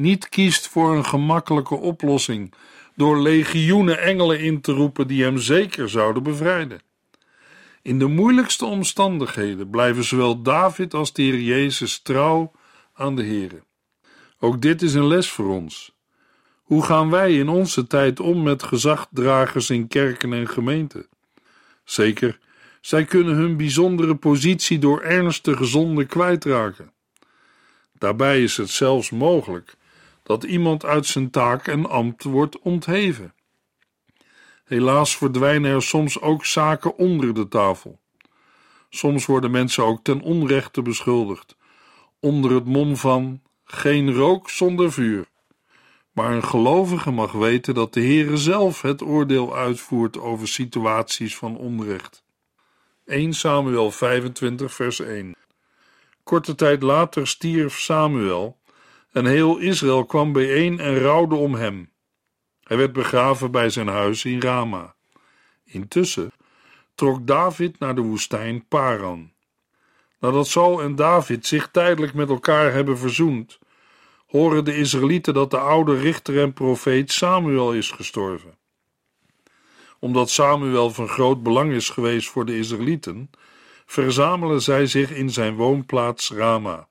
niet 0.00 0.28
kiest 0.28 0.68
voor 0.68 0.96
een 0.96 1.04
gemakkelijke 1.04 1.74
oplossing 1.74 2.54
door 2.94 3.20
legioenen 3.20 4.02
engelen 4.02 4.40
in 4.40 4.60
te 4.60 4.72
roepen 4.72 5.06
die 5.06 5.22
hem 5.22 5.38
zeker 5.38 5.88
zouden 5.88 6.22
bevrijden. 6.22 6.80
In 7.82 7.98
de 7.98 8.06
moeilijkste 8.06 8.64
omstandigheden 8.64 9.70
blijven 9.70 10.04
zowel 10.04 10.42
David 10.42 10.94
als 10.94 11.12
de 11.12 11.22
Heer 11.22 11.40
Jezus 11.40 11.98
trouw 11.98 12.52
aan 12.94 13.16
de 13.16 13.22
Heer. 13.22 13.62
Ook 14.38 14.60
dit 14.60 14.82
is 14.82 14.94
een 14.94 15.06
les 15.06 15.30
voor 15.30 15.48
ons. 15.48 15.92
Hoe 16.62 16.84
gaan 16.84 17.10
wij 17.10 17.34
in 17.34 17.48
onze 17.48 17.86
tijd 17.86 18.20
om 18.20 18.42
met 18.42 18.62
gezagdragers 18.62 19.70
in 19.70 19.88
kerken 19.88 20.32
en 20.32 20.48
gemeenten? 20.48 21.06
Zeker, 21.84 22.38
zij 22.80 23.04
kunnen 23.04 23.34
hun 23.34 23.56
bijzondere 23.56 24.14
positie 24.14 24.78
door 24.78 25.00
ernstige 25.00 25.64
zonde 25.64 26.04
kwijtraken. 26.04 26.92
Daarbij 28.00 28.42
is 28.42 28.56
het 28.56 28.70
zelfs 28.70 29.10
mogelijk 29.10 29.76
dat 30.22 30.44
iemand 30.44 30.84
uit 30.84 31.06
zijn 31.06 31.30
taak 31.30 31.66
en 31.66 31.88
ambt 31.88 32.22
wordt 32.22 32.58
ontheven. 32.58 33.34
Helaas 34.64 35.16
verdwijnen 35.16 35.70
er 35.70 35.82
soms 35.82 36.20
ook 36.20 36.44
zaken 36.44 36.96
onder 36.96 37.34
de 37.34 37.48
tafel. 37.48 38.00
Soms 38.90 39.26
worden 39.26 39.50
mensen 39.50 39.84
ook 39.84 40.02
ten 40.02 40.20
onrechte 40.20 40.82
beschuldigd, 40.82 41.56
onder 42.20 42.54
het 42.54 42.64
mom 42.64 42.96
van 42.96 43.42
geen 43.64 44.12
rook 44.12 44.50
zonder 44.50 44.92
vuur. 44.92 45.26
Maar 46.12 46.32
een 46.32 46.44
gelovige 46.44 47.10
mag 47.10 47.32
weten 47.32 47.74
dat 47.74 47.94
de 47.94 48.00
Heere 48.00 48.36
zelf 48.36 48.82
het 48.82 49.02
oordeel 49.02 49.56
uitvoert 49.56 50.18
over 50.18 50.48
situaties 50.48 51.36
van 51.36 51.56
onrecht. 51.56 52.22
1 53.04 53.32
Samuel 53.34 53.90
25 53.90 54.74
vers 54.74 55.00
1 55.00 55.34
Korte 56.30 56.54
tijd 56.54 56.82
later 56.82 57.26
stierf 57.26 57.78
Samuel 57.78 58.58
en 59.12 59.26
heel 59.26 59.58
Israël 59.58 60.04
kwam 60.04 60.32
bijeen 60.32 60.80
en 60.80 60.98
rouwde 60.98 61.34
om 61.34 61.54
hem. 61.54 61.90
Hij 62.62 62.76
werd 62.76 62.92
begraven 62.92 63.50
bij 63.50 63.70
zijn 63.70 63.88
huis 63.88 64.24
in 64.24 64.40
Rama. 64.40 64.94
Intussen 65.64 66.32
trok 66.94 67.26
David 67.26 67.78
naar 67.78 67.94
de 67.94 68.00
woestijn 68.00 68.66
Paran. 68.68 69.32
Nadat 70.20 70.46
Saul 70.46 70.82
en 70.82 70.94
David 70.94 71.46
zich 71.46 71.70
tijdelijk 71.70 72.14
met 72.14 72.28
elkaar 72.28 72.72
hebben 72.72 72.98
verzoend, 72.98 73.58
horen 74.26 74.64
de 74.64 74.76
Israëlieten 74.76 75.34
dat 75.34 75.50
de 75.50 75.58
oude 75.58 75.94
richter 75.94 76.40
en 76.40 76.52
profeet 76.52 77.12
Samuel 77.12 77.72
is 77.72 77.90
gestorven. 77.90 78.58
Omdat 79.98 80.30
Samuel 80.30 80.90
van 80.90 81.08
groot 81.08 81.42
belang 81.42 81.72
is 81.72 81.88
geweest 81.88 82.28
voor 82.28 82.44
de 82.44 82.58
Israëlieten, 82.58 83.30
verzamelen 83.90 84.62
zij 84.62 84.86
zich 84.86 85.10
in 85.10 85.30
zijn 85.30 85.54
woonplaats 85.54 86.30
Rama. 86.30 86.88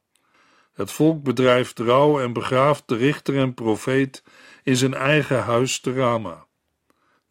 Het 0.73 0.91
volk 0.91 1.23
bedrijft 1.23 1.79
rouw 1.79 2.19
en 2.19 2.33
begraaft 2.33 2.83
de 2.85 2.95
richter 2.95 3.37
en 3.37 3.53
profeet 3.53 4.23
in 4.63 4.75
zijn 4.75 4.93
eigen 4.93 5.43
huis 5.43 5.79
te 5.79 5.93
Rama. 5.93 6.45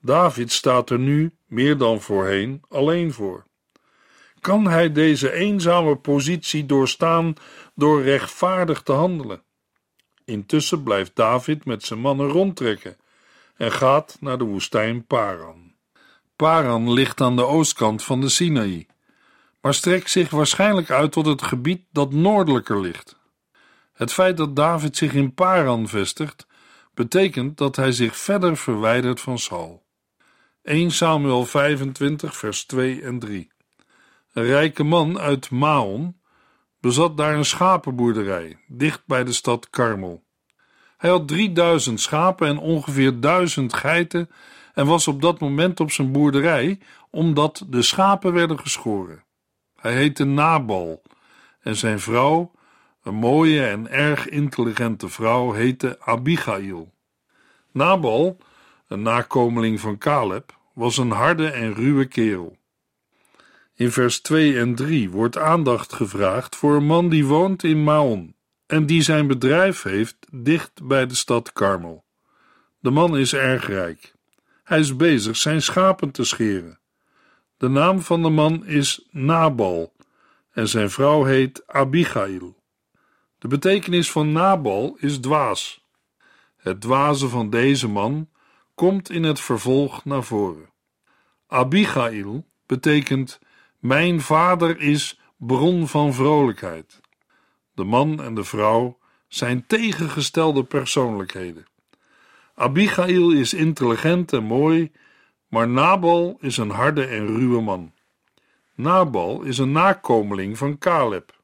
David 0.01 0.53
staat 0.53 0.91
er 0.91 0.99
nu, 0.99 1.37
meer 1.47 1.77
dan 1.77 2.01
voorheen, 2.01 2.61
alleen 2.69 3.13
voor. 3.13 3.45
Kan 4.41 4.67
hij 4.67 4.93
deze 4.93 5.33
eenzame 5.33 5.97
positie 5.97 6.67
doorstaan 6.67 7.35
door 7.75 8.03
rechtvaardig 8.03 8.83
te 8.83 8.93
handelen? 8.93 9.43
Intussen 10.25 10.83
blijft 10.83 11.17
David 11.17 11.65
met 11.65 11.83
zijn 11.83 12.01
mannen 12.01 12.29
rondtrekken 12.29 12.97
en 13.57 13.73
gaat 13.73 14.17
naar 14.21 14.39
de 14.39 14.45
woestijn 14.45 15.07
Paran. 15.07 15.75
Paran 16.37 16.93
ligt 16.93 17.21
aan 17.21 17.37
de 17.37 17.45
oostkant 17.45 18.05
van 18.05 18.21
de 18.21 18.29
Sinaï, 18.29 18.87
maar 19.61 19.75
strekt 19.75 20.11
zich 20.11 20.31
waarschijnlijk 20.31 20.91
uit 20.91 21.13
tot 21.13 21.27
het 21.27 21.43
gebied 21.43 21.83
dat 21.91 22.13
noordelijker 22.13 22.81
ligt. 22.81 23.17
Het 23.93 24.13
feit 24.13 24.37
dat 24.37 24.57
David 24.57 24.97
zich 24.97 25.13
in 25.13 25.35
Paran 25.35 25.89
vestigt, 25.89 26.47
betekent 26.95 27.57
dat 27.57 27.77
hij 27.77 27.93
zich 27.93 28.17
verder 28.17 28.57
verwijdert 28.57 29.21
van 29.21 29.39
Saul. 29.39 29.87
1 30.63 30.91
Samuel 30.91 31.45
25, 31.45 32.37
vers 32.37 32.65
2 32.65 33.03
en 33.03 33.19
3. 33.19 33.53
Een 34.33 34.45
rijke 34.45 34.85
man 34.85 35.19
uit 35.19 35.51
Maon 35.51 36.17
bezat 36.81 37.17
daar 37.17 37.35
een 37.35 37.45
schapenboerderij, 37.45 38.59
dicht 38.67 39.03
bij 39.07 39.25
de 39.25 39.33
stad 39.33 39.71
Karmel. 39.71 40.23
Hij 40.97 41.11
had 41.11 41.29
3000 41.29 42.01
schapen 42.01 42.49
en 42.49 42.59
ongeveer 42.59 43.21
1000 43.21 43.75
geiten 43.75 44.31
en 44.75 44.87
was 44.87 45.09
op 45.09 45.23
dat 45.23 45.41
moment 45.41 45.81
op 45.81 45.91
zijn 45.91 46.13
boerderij 46.13 46.79
omdat 47.11 47.65
de 47.69 47.83
schapen 47.83 48.33
werden 48.33 48.61
geschoren. 48.61 49.25
Hij 49.81 49.95
heette 49.95 50.25
Nabal 50.25 51.03
en 51.61 51.77
zijn 51.77 52.01
vrouw 52.01 52.53
een 53.03 53.15
mooie 53.15 53.67
en 53.67 53.91
erg 53.91 54.29
intelligente 54.29 55.09
vrouw 55.09 55.53
heette 55.53 56.01
Abigail. 56.01 56.93
Nabal, 57.73 58.37
een 58.89 59.03
nakomeling 59.03 59.81
van 59.81 59.99
Caleb, 59.99 60.59
was 60.73 60.97
een 60.97 61.11
harde 61.11 61.51
en 61.51 61.75
ruwe 61.75 62.05
kerel. 62.07 62.57
In 63.75 63.93
vers 63.93 64.21
2 64.21 64.59
en 64.59 64.75
3 64.75 65.11
wordt 65.11 65.39
aandacht 65.39 65.93
gevraagd 65.93 66.57
voor 66.57 66.77
een 66.77 66.87
man 66.87 67.09
die 67.09 67.27
woont 67.27 67.63
in 67.63 67.85
Maon 67.85 68.35
en 68.67 68.87
die 68.87 69.03
zijn 69.03 69.27
bedrijf 69.27 69.83
heeft 69.83 70.17
dicht 70.33 70.87
bij 70.87 71.07
de 71.07 71.15
stad 71.15 71.53
Karmel. 71.53 72.05
De 72.79 72.91
man 72.91 73.17
is 73.17 73.35
erg 73.35 73.67
rijk. 73.67 74.15
Hij 74.65 74.79
is 74.79 74.97
bezig 74.97 75.37
zijn 75.37 75.63
schapen 75.63 76.11
te 76.11 76.25
scheren. 76.25 76.79
De 77.59 77.69
naam 77.69 78.01
van 78.01 78.23
de 78.23 78.29
man 78.29 78.67
is 78.67 79.07
Nabal 79.11 79.93
en 80.51 80.69
zijn 80.69 80.91
vrouw 80.91 81.25
heet 81.25 81.63
Abigail. 81.67 82.57
De 83.39 83.49
betekenis 83.49 84.11
van 84.11 84.33
Nabal 84.33 84.97
is 85.01 85.19
dwaas. 85.19 85.87
Het 86.57 86.81
dwaze 86.81 87.29
van 87.29 87.51
deze 87.51 87.89
man 87.89 88.29
komt 88.75 89.11
in 89.11 89.23
het 89.23 89.41
vervolg 89.41 90.05
naar 90.05 90.25
voren. 90.25 90.71
Abigail 91.47 92.47
betekent: 92.67 93.41
Mijn 93.79 94.21
vader 94.21 94.81
is 94.81 95.21
bron 95.37 95.89
van 95.89 96.15
vrolijkheid. 96.15 97.01
De 97.75 97.85
man 97.85 98.23
en 98.23 98.35
de 98.35 98.45
vrouw 98.45 98.99
zijn 99.29 99.67
tegengestelde 99.67 100.65
persoonlijkheden. 100.65 101.67
Abigail 102.55 103.31
is 103.31 103.55
intelligent 103.55 104.33
en 104.33 104.45
mooi, 104.45 104.93
maar 105.49 105.69
Nabal 105.69 106.37
is 106.41 106.57
een 106.57 106.71
harde 106.71 107.05
en 107.05 107.27
ruwe 107.27 107.61
man. 107.61 107.93
Nabal 108.75 109.43
is 109.43 109.59
een 109.59 109.73
nakomeling 109.73 110.59
van 110.59 110.79
Caleb. 110.79 111.37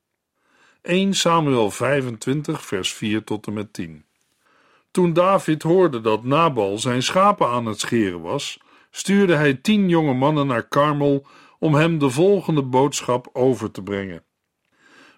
1 0.83 1.15
Samuel 1.15 1.71
25, 1.71 2.65
vers 2.65 2.93
4 2.93 3.25
tot 3.25 3.47
en 3.47 3.53
met 3.53 3.73
10. 3.73 4.05
Toen 4.91 5.13
David 5.13 5.63
hoorde 5.63 6.01
dat 6.01 6.25
Nabal 6.25 6.79
zijn 6.79 7.03
schapen 7.03 7.49
aan 7.49 7.67
het 7.67 7.81
scheren 7.81 8.21
was, 8.21 8.61
stuurde 8.91 9.35
hij 9.35 9.55
tien 9.55 9.89
jonge 9.89 10.15
mannen 10.15 10.47
naar 10.47 10.69
Karmel 10.69 11.27
om 11.59 11.75
hem 11.75 11.99
de 11.99 12.11
volgende 12.11 12.63
boodschap 12.63 13.29
over 13.33 13.71
te 13.71 13.83
brengen. 13.83 14.25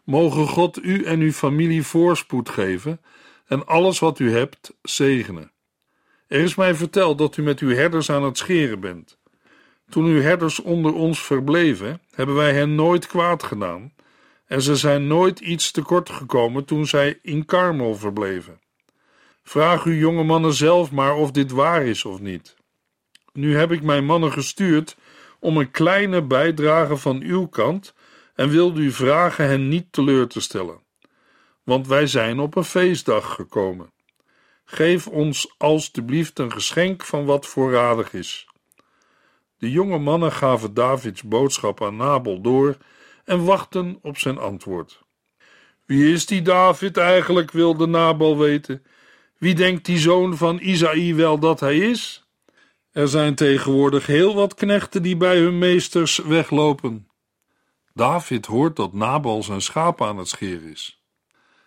Mogen 0.05 0.47
God 0.47 0.83
u 0.83 1.05
en 1.05 1.21
uw 1.21 1.33
familie 1.33 1.83
voorspoed 1.83 2.49
geven 2.49 3.01
en 3.47 3.67
alles 3.67 3.99
wat 3.99 4.19
u 4.19 4.33
hebt 4.33 4.77
zegenen. 4.83 5.51
Er 6.27 6.41
is 6.41 6.55
mij 6.55 6.75
verteld 6.75 7.19
dat 7.19 7.37
u 7.37 7.43
met 7.43 7.61
uw 7.61 7.75
herders 7.75 8.11
aan 8.11 8.23
het 8.23 8.39
scheren 8.39 8.81
bent. 8.81 9.19
Toen 9.89 10.05
uw 10.05 10.21
herders 10.21 10.61
onder 10.61 10.95
ons 10.95 11.23
verbleven, 11.23 12.01
hebben 12.11 12.35
wij 12.35 12.53
hen 12.53 12.75
nooit 12.75 13.07
kwaad 13.07 13.43
gedaan 13.43 13.93
en 14.47 14.63
ze 14.63 14.77
zijn 14.77 15.07
nooit 15.07 15.41
iets 15.41 15.71
tekort 15.71 16.11
gekomen 16.11 16.65
toen 16.65 16.87
zij 16.87 17.19
in 17.23 17.45
Karmel 17.45 17.95
verbleven. 17.95 18.61
Vraag 19.43 19.85
uw 19.85 19.95
jonge 19.95 20.23
mannen 20.23 20.53
zelf 20.53 20.91
maar 20.91 21.15
of 21.15 21.31
dit 21.31 21.51
waar 21.51 21.85
is 21.85 22.05
of 22.05 22.21
niet. 22.21 22.57
Nu 23.33 23.57
heb 23.57 23.73
ik 23.73 23.83
mijn 23.83 24.05
mannen 24.05 24.33
gestuurd 24.33 24.97
om 25.39 25.57
een 25.57 25.71
kleine 25.71 26.23
bijdrage 26.23 26.97
van 26.97 27.21
uw 27.21 27.47
kant 27.47 27.95
en 28.35 28.49
wilde 28.49 28.81
u 28.81 28.91
vragen 28.91 29.47
hen 29.47 29.69
niet 29.69 29.93
teleur 29.93 30.27
te 30.29 30.41
stellen. 30.41 30.81
Want 31.63 31.87
wij 31.87 32.07
zijn 32.07 32.39
op 32.39 32.57
een 32.57 32.65
feestdag 32.65 33.35
gekomen. 33.35 33.91
Geef 34.69 35.07
ons 35.07 35.55
alstublieft 35.59 36.39
een 36.39 36.53
geschenk 36.53 37.05
van 37.05 37.25
wat 37.25 37.47
voorradig 37.47 38.13
is. 38.13 38.47
De 39.59 39.71
jonge 39.71 39.99
mannen 39.99 40.33
gaven 40.33 40.75
Davids 40.75 41.23
boodschap 41.23 41.83
aan 41.83 41.97
Nabal 41.97 42.41
door 42.41 42.77
en 43.25 43.45
wachten 43.45 43.99
op 44.03 44.19
zijn 44.19 44.39
antwoord. 44.39 45.05
Wie 45.85 46.13
is 46.13 46.27
die 46.27 46.43
David 46.43 46.97
eigenlijk, 46.97 47.51
wilde 47.51 47.87
Nabal 47.87 48.39
weten. 48.39 48.85
Wie 49.39 49.55
denkt 49.55 49.85
die 49.85 49.99
zoon 49.99 50.37
van 50.37 50.59
Isaï 50.59 51.15
wel 51.15 51.39
dat 51.39 51.61
hij 51.61 51.79
is? 51.79 52.27
Er 52.93 53.09
zijn 53.09 53.35
tegenwoordig 53.35 54.07
heel 54.07 54.35
wat 54.35 54.55
knechten 54.55 55.03
die 55.03 55.17
bij 55.17 55.39
hun 55.39 55.59
meesters 55.59 56.19
weglopen. 56.19 57.09
David 57.95 58.47
hoort 58.47 58.77
dat 58.77 58.93
Nabal 58.93 59.43
zijn 59.43 59.63
schapen 59.63 60.07
aan 60.07 60.19
het 60.19 60.29
scheren 60.29 60.71
is. 60.71 61.06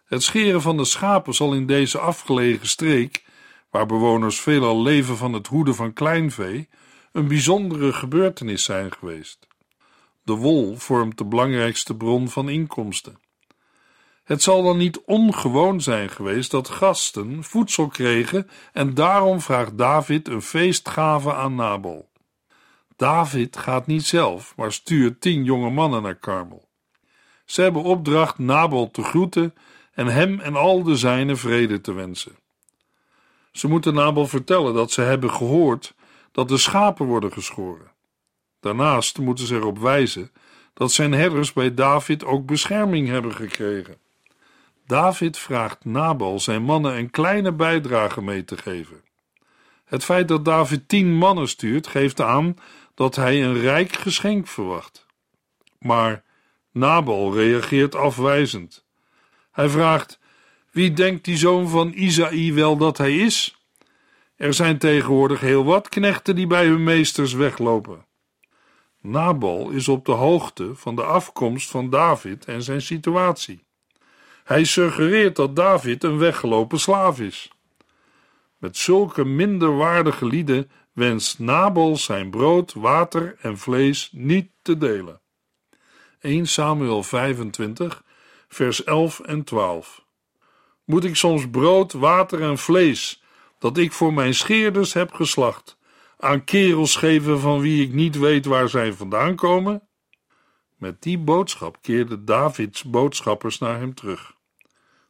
Het 0.09 0.23
scheren 0.23 0.61
van 0.61 0.77
de 0.77 0.85
schapen 0.85 1.33
zal 1.33 1.53
in 1.53 1.65
deze 1.65 1.99
afgelegen 1.99 2.67
streek, 2.67 3.23
waar 3.69 3.85
bewoners 3.85 4.39
veelal 4.39 4.81
leven 4.81 5.17
van 5.17 5.33
het 5.33 5.47
hoeden 5.47 5.75
van 5.75 5.93
kleinvee, 5.93 6.69
een 7.11 7.27
bijzondere 7.27 7.93
gebeurtenis 7.93 8.63
zijn 8.63 8.91
geweest. 8.91 9.47
De 10.23 10.33
wol 10.33 10.75
vormt 10.75 11.17
de 11.17 11.25
belangrijkste 11.25 11.95
bron 11.95 12.29
van 12.29 12.49
inkomsten. 12.49 13.19
Het 14.23 14.41
zal 14.41 14.63
dan 14.63 14.77
niet 14.77 15.01
ongewoon 15.05 15.81
zijn 15.81 16.09
geweest 16.09 16.51
dat 16.51 16.69
gasten 16.69 17.43
voedsel 17.43 17.87
kregen 17.87 18.49
en 18.73 18.93
daarom 18.93 19.41
vraagt 19.41 19.77
David 19.77 20.27
een 20.27 20.41
feestgave 20.41 21.33
aan 21.33 21.55
Nabal. 21.55 22.09
David 22.95 23.57
gaat 23.57 23.87
niet 23.87 24.05
zelf, 24.05 24.53
maar 24.55 24.73
stuurt 24.73 25.21
tien 25.21 25.43
jonge 25.43 25.69
mannen 25.69 26.01
naar 26.01 26.15
Karmel. 26.15 26.67
Ze 27.45 27.61
hebben 27.61 27.83
opdracht 27.83 28.37
Nabal 28.37 28.91
te 28.91 29.03
groeten 29.03 29.53
en 29.99 30.07
hem 30.07 30.39
en 30.39 30.55
al 30.55 30.83
de 30.83 30.95
zijnen 30.95 31.37
vrede 31.37 31.81
te 31.81 31.93
wensen. 31.93 32.35
Ze 33.51 33.67
moeten 33.67 33.93
Nabal 33.93 34.27
vertellen 34.27 34.73
dat 34.73 34.91
ze 34.91 35.01
hebben 35.01 35.31
gehoord 35.31 35.93
dat 36.31 36.47
de 36.47 36.57
schapen 36.57 37.05
worden 37.05 37.31
geschoren. 37.31 37.91
Daarnaast 38.59 39.17
moeten 39.17 39.45
ze 39.45 39.55
erop 39.55 39.79
wijzen 39.79 40.31
dat 40.73 40.91
zijn 40.91 41.11
herders 41.11 41.53
bij 41.53 41.73
David 41.73 42.25
ook 42.25 42.45
bescherming 42.45 43.07
hebben 43.07 43.33
gekregen. 43.35 43.97
David 44.85 45.37
vraagt 45.37 45.85
Nabal 45.85 46.39
zijn 46.39 46.63
mannen 46.63 46.97
een 46.97 47.09
kleine 47.09 47.51
bijdrage 47.51 48.21
mee 48.21 48.45
te 48.45 48.57
geven. 48.57 49.03
Het 49.85 50.03
feit 50.03 50.27
dat 50.27 50.45
David 50.45 50.87
tien 50.87 51.15
mannen 51.15 51.47
stuurt, 51.47 51.87
geeft 51.87 52.21
aan 52.21 52.55
dat 52.93 53.15
hij 53.15 53.43
een 53.43 53.59
rijk 53.59 53.93
geschenk 53.93 54.47
verwacht. 54.47 55.05
Maar 55.79 56.23
Nabal 56.71 57.33
reageert 57.35 57.95
afwijzend. 57.95 58.87
Hij 59.59 59.69
vraagt: 59.69 60.19
Wie 60.71 60.93
denkt 60.93 61.25
die 61.25 61.37
zoon 61.37 61.69
van 61.69 61.91
Isaï 61.93 62.53
wel 62.53 62.77
dat 62.77 62.97
hij 62.97 63.17
is? 63.17 63.57
Er 64.35 64.53
zijn 64.53 64.77
tegenwoordig 64.77 65.39
heel 65.39 65.63
wat 65.63 65.89
knechten 65.89 66.35
die 66.35 66.47
bij 66.47 66.65
hun 66.65 66.83
meesters 66.83 67.33
weglopen. 67.33 68.05
Nabal 69.01 69.69
is 69.69 69.87
op 69.87 70.05
de 70.05 70.11
hoogte 70.11 70.75
van 70.75 70.95
de 70.95 71.03
afkomst 71.03 71.69
van 71.69 71.89
David 71.89 72.45
en 72.45 72.63
zijn 72.63 72.81
situatie. 72.81 73.63
Hij 74.43 74.63
suggereert 74.63 75.35
dat 75.35 75.55
David 75.55 76.03
een 76.03 76.17
weggelopen 76.17 76.79
slaaf 76.79 77.19
is. 77.19 77.51
Met 78.57 78.77
zulke 78.77 79.25
minderwaardige 79.25 80.25
lieden 80.25 80.71
wenst 80.93 81.39
Nabal 81.39 81.97
zijn 81.97 82.29
brood, 82.29 82.73
water 82.73 83.35
en 83.41 83.57
vlees 83.57 84.09
niet 84.11 84.49
te 84.61 84.77
delen. 84.77 85.21
1 86.19 86.47
Samuel 86.47 87.03
25, 87.03 88.03
vers 88.49 88.83
11 88.83 89.19
en 89.19 89.43
12. 89.43 90.05
Moet 90.85 91.03
ik 91.03 91.15
soms 91.15 91.49
brood, 91.49 91.93
water 91.93 92.41
en 92.41 92.57
vlees, 92.57 93.23
dat 93.57 93.77
ik 93.77 93.91
voor 93.91 94.13
mijn 94.13 94.33
scheerders 94.33 94.93
heb 94.93 95.13
geslacht, 95.13 95.77
aan 96.17 96.43
kerels 96.43 96.95
geven 96.95 97.39
van 97.39 97.59
wie 97.59 97.83
ik 97.83 97.93
niet 97.93 98.17
weet 98.17 98.45
waar 98.45 98.69
zij 98.69 98.93
vandaan 98.93 99.35
komen? 99.35 99.87
Met 100.77 101.01
die 101.01 101.17
boodschap 101.17 101.77
keerden 101.81 102.25
Davids 102.25 102.83
boodschappers 102.83 103.59
naar 103.59 103.79
hem 103.79 103.93
terug. 103.93 104.33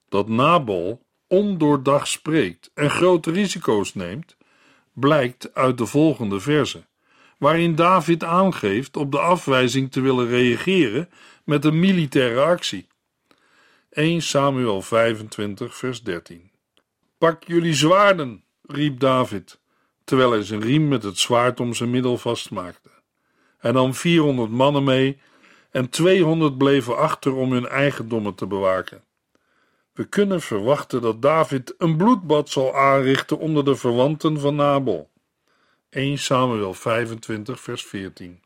Dat 0.09 0.27
Nabal 0.27 1.05
ondoordacht 1.27 2.07
spreekt 2.07 2.71
en 2.73 2.89
grote 2.89 3.31
risico's 3.31 3.93
neemt, 3.93 4.37
blijkt 4.93 5.53
uit 5.53 5.77
de 5.77 5.85
volgende 5.85 6.39
verse, 6.39 6.87
waarin 7.37 7.75
David 7.75 8.23
aangeeft 8.23 8.97
op 8.97 9.11
de 9.11 9.19
afwijzing 9.19 9.91
te 9.91 10.01
willen 10.01 10.27
reageren 10.27 11.09
met 11.43 11.65
een 11.65 11.79
militaire 11.79 12.41
actie. 12.41 12.87
1 13.99 14.21
Samuel 14.21 14.81
25, 14.81 15.75
vers 15.75 16.03
13. 16.03 16.51
Pak 17.17 17.43
jullie 17.43 17.73
zwaarden, 17.73 18.43
riep 18.61 18.99
David, 18.99 19.59
terwijl 20.03 20.31
hij 20.31 20.43
zijn 20.43 20.61
riem 20.61 20.87
met 20.87 21.03
het 21.03 21.17
zwaard 21.17 21.59
om 21.59 21.73
zijn 21.73 21.89
middel 21.89 22.17
vastmaakte. 22.17 22.89
Hij 23.57 23.71
nam 23.71 23.93
400 23.93 24.49
mannen 24.49 24.83
mee 24.83 25.19
en 25.71 25.89
200 25.89 26.57
bleven 26.57 26.97
achter 26.97 27.33
om 27.33 27.51
hun 27.51 27.67
eigendommen 27.67 28.35
te 28.35 28.47
bewaken. 28.47 29.03
We 29.93 30.05
kunnen 30.05 30.41
verwachten 30.41 31.01
dat 31.01 31.21
David 31.21 31.73
een 31.77 31.97
bloedbad 31.97 32.49
zal 32.49 32.75
aanrichten 32.75 33.39
onder 33.39 33.65
de 33.65 33.75
verwanten 33.75 34.39
van 34.39 34.55
Nabal. 34.55 35.09
1 35.89 36.17
Samuel 36.17 36.73
25, 36.73 37.59
vers 37.59 37.85
14. 37.85 38.41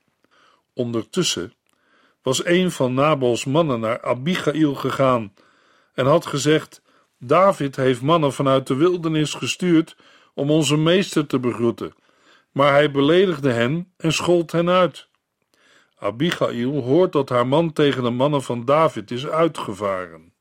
Ondertussen 0.73 1.53
was 2.23 2.45
een 2.45 2.71
van 2.71 2.93
Nabals 2.93 3.45
mannen 3.45 3.79
naar 3.79 4.01
Abigail 4.01 4.75
gegaan 4.75 5.33
en 5.93 6.05
had 6.05 6.25
gezegd: 6.25 6.81
David 7.19 7.75
heeft 7.75 8.01
mannen 8.01 8.33
vanuit 8.33 8.67
de 8.67 8.75
wildernis 8.75 9.33
gestuurd 9.33 9.95
om 10.33 10.51
onze 10.51 10.77
meester 10.77 11.25
te 11.25 11.39
begroeten, 11.39 11.93
maar 12.51 12.71
hij 12.71 12.91
beledigde 12.91 13.51
hen 13.51 13.93
en 13.97 14.13
schold 14.13 14.51
hen 14.51 14.69
uit. 14.69 15.07
Abigail 15.97 16.81
hoort 16.81 17.11
dat 17.11 17.29
haar 17.29 17.47
man 17.47 17.73
tegen 17.73 18.03
de 18.03 18.09
mannen 18.09 18.43
van 18.43 18.65
David 18.65 19.11
is 19.11 19.27
uitgevaren. 19.27 20.33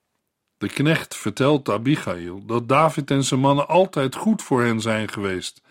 De 0.58 0.68
knecht 0.68 1.16
vertelt 1.16 1.68
Abigail 1.68 2.46
dat 2.46 2.68
David 2.68 3.10
en 3.10 3.24
zijn 3.24 3.40
mannen 3.40 3.68
altijd 3.68 4.14
goed 4.14 4.42
voor 4.42 4.62
hen 4.62 4.80
zijn 4.80 5.08
geweest 5.08 5.62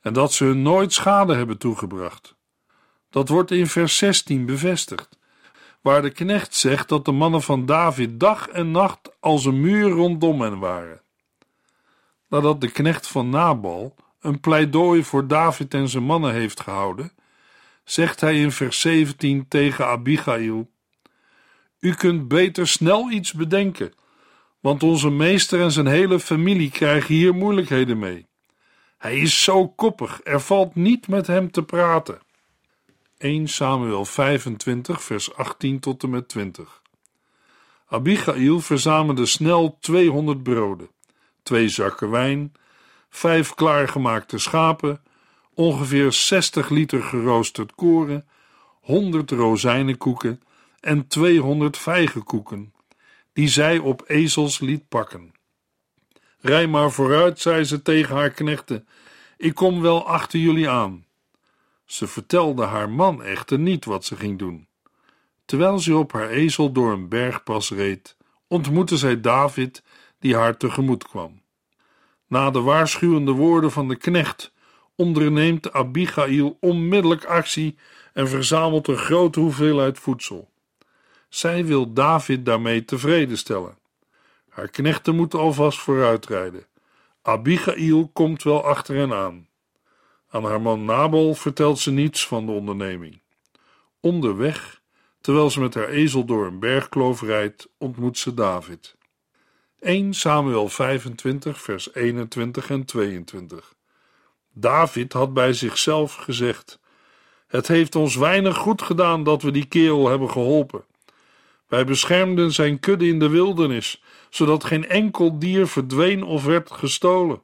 en 0.00 0.12
dat 0.12 0.32
ze 0.32 0.44
hun 0.44 0.62
nooit 0.62 0.92
schade 0.92 1.34
hebben 1.34 1.58
toegebracht. 1.58 2.34
Dat 3.10 3.28
wordt 3.28 3.50
in 3.50 3.66
vers 3.66 3.96
16 3.96 4.46
bevestigd, 4.46 5.18
waar 5.80 6.02
de 6.02 6.10
knecht 6.10 6.54
zegt 6.54 6.88
dat 6.88 7.04
de 7.04 7.12
mannen 7.12 7.42
van 7.42 7.66
David 7.66 8.20
dag 8.20 8.48
en 8.48 8.70
nacht 8.70 9.10
als 9.20 9.44
een 9.44 9.60
muur 9.60 9.90
rondom 9.90 10.40
hen 10.40 10.58
waren. 10.58 11.02
Nadat 12.28 12.60
de 12.60 12.70
knecht 12.70 13.06
van 13.06 13.28
Nabal 13.28 13.94
een 14.20 14.40
pleidooi 14.40 15.04
voor 15.04 15.26
David 15.26 15.74
en 15.74 15.88
zijn 15.88 16.04
mannen 16.04 16.32
heeft 16.32 16.60
gehouden, 16.60 17.12
zegt 17.84 18.20
hij 18.20 18.40
in 18.40 18.52
vers 18.52 18.80
17 18.80 19.48
tegen 19.48 19.86
Abigail: 19.86 20.70
U 21.80 21.94
kunt 21.94 22.28
beter 22.28 22.68
snel 22.68 23.10
iets 23.10 23.32
bedenken 23.32 23.92
want 24.60 24.82
onze 24.82 25.10
meester 25.10 25.60
en 25.60 25.72
zijn 25.72 25.86
hele 25.86 26.20
familie 26.20 26.70
krijgen 26.70 27.14
hier 27.14 27.34
moeilijkheden 27.34 27.98
mee. 27.98 28.26
Hij 28.98 29.18
is 29.18 29.42
zo 29.42 29.68
koppig, 29.68 30.20
er 30.24 30.40
valt 30.40 30.74
niet 30.74 31.08
met 31.08 31.26
hem 31.26 31.50
te 31.50 31.62
praten. 31.62 32.18
1 33.20 33.48
Samuel 33.48 34.04
25, 34.04 35.02
vers 35.02 35.34
18 35.34 35.80
tot 35.80 36.02
en 36.02 36.10
met 36.10 36.28
20. 36.28 36.82
Abigail 37.86 38.60
verzamelde 38.60 39.26
snel 39.26 39.76
200 39.80 40.42
broden, 40.42 40.90
twee 41.42 41.68
zakken 41.68 42.10
wijn, 42.10 42.52
vijf 43.10 43.54
klaargemaakte 43.54 44.38
schapen, 44.38 45.02
ongeveer 45.54 46.12
60 46.12 46.68
liter 46.68 47.02
geroosterd 47.02 47.74
koren, 47.74 48.28
100 48.80 49.30
rozijnenkoeken 49.30 50.42
en 50.80 51.06
200 51.06 51.78
vijgenkoeken 51.78 52.74
die 53.32 53.48
zij 53.48 53.78
op 53.78 54.04
ezels 54.06 54.58
liet 54.58 54.88
pakken. 54.88 55.32
Rij 56.38 56.66
maar 56.66 56.90
vooruit, 56.90 57.40
zei 57.40 57.64
ze 57.64 57.82
tegen 57.82 58.16
haar 58.16 58.30
knechten, 58.30 58.88
ik 59.36 59.54
kom 59.54 59.80
wel 59.80 60.06
achter 60.06 60.38
jullie 60.38 60.68
aan. 60.68 61.08
Ze 61.90 62.06
vertelde 62.06 62.64
haar 62.64 62.90
man 62.90 63.22
echter 63.22 63.58
niet 63.58 63.84
wat 63.84 64.04
ze 64.04 64.16
ging 64.16 64.38
doen. 64.38 64.66
Terwijl 65.44 65.78
ze 65.78 65.96
op 65.96 66.12
haar 66.12 66.28
ezel 66.28 66.72
door 66.72 66.92
een 66.92 67.08
bergpas 67.08 67.70
reed, 67.70 68.16
ontmoette 68.46 68.96
zij 68.96 69.20
David, 69.20 69.82
die 70.18 70.36
haar 70.36 70.56
tegemoet 70.56 71.08
kwam. 71.08 71.42
Na 72.26 72.50
de 72.50 72.60
waarschuwende 72.60 73.32
woorden 73.32 73.70
van 73.70 73.88
de 73.88 73.96
knecht 73.96 74.52
onderneemt 74.96 75.72
Abigail 75.72 76.56
onmiddellijk 76.60 77.24
actie 77.24 77.76
en 78.12 78.28
verzamelt 78.28 78.88
een 78.88 78.96
grote 78.96 79.40
hoeveelheid 79.40 79.98
voedsel. 79.98 80.50
Zij 81.28 81.64
wil 81.64 81.92
David 81.92 82.44
daarmee 82.44 82.84
tevreden 82.84 83.38
stellen. 83.38 83.78
Haar 84.48 84.68
knechten 84.68 85.14
moeten 85.14 85.38
alvast 85.38 85.78
vooruitrijden. 85.78 86.66
Abigail 87.22 88.10
komt 88.12 88.42
wel 88.42 88.64
achter 88.64 88.96
hen 88.96 89.12
aan. 89.12 89.48
Aan 90.32 90.44
haar 90.44 90.60
man 90.60 90.84
Nabal 90.84 91.34
vertelt 91.34 91.78
ze 91.78 91.90
niets 91.90 92.26
van 92.26 92.46
de 92.46 92.52
onderneming. 92.52 93.20
Onderweg, 94.00 94.80
terwijl 95.20 95.50
ze 95.50 95.60
met 95.60 95.74
haar 95.74 95.88
ezel 95.88 96.24
door 96.24 96.46
een 96.46 96.58
bergkloof 96.58 97.22
rijdt, 97.22 97.68
ontmoet 97.78 98.18
ze 98.18 98.34
David. 98.34 98.96
1 99.80 100.14
Samuel 100.14 100.68
25, 100.68 101.60
vers 101.60 101.94
21 101.94 102.70
en 102.70 102.84
22. 102.84 103.74
David 104.52 105.12
had 105.12 105.34
bij 105.34 105.52
zichzelf 105.52 106.14
gezegd: 106.14 106.80
Het 107.46 107.68
heeft 107.68 107.94
ons 107.94 108.16
weinig 108.16 108.56
goed 108.56 108.82
gedaan 108.82 109.22
dat 109.22 109.42
we 109.42 109.50
die 109.50 109.66
kerel 109.66 110.08
hebben 110.08 110.30
geholpen. 110.30 110.84
Wij 111.66 111.84
beschermden 111.84 112.52
zijn 112.52 112.80
kudde 112.80 113.06
in 113.06 113.18
de 113.18 113.28
wildernis, 113.28 114.02
zodat 114.28 114.64
geen 114.64 114.88
enkel 114.88 115.38
dier 115.38 115.66
verdween 115.66 116.22
of 116.22 116.44
werd 116.44 116.70
gestolen. 116.70 117.42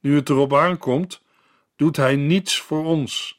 Nu 0.00 0.16
het 0.16 0.28
erop 0.28 0.54
aankomt, 0.54 1.22
doet 1.76 1.96
hij 1.96 2.16
niets 2.16 2.60
voor 2.60 2.84
ons. 2.84 3.38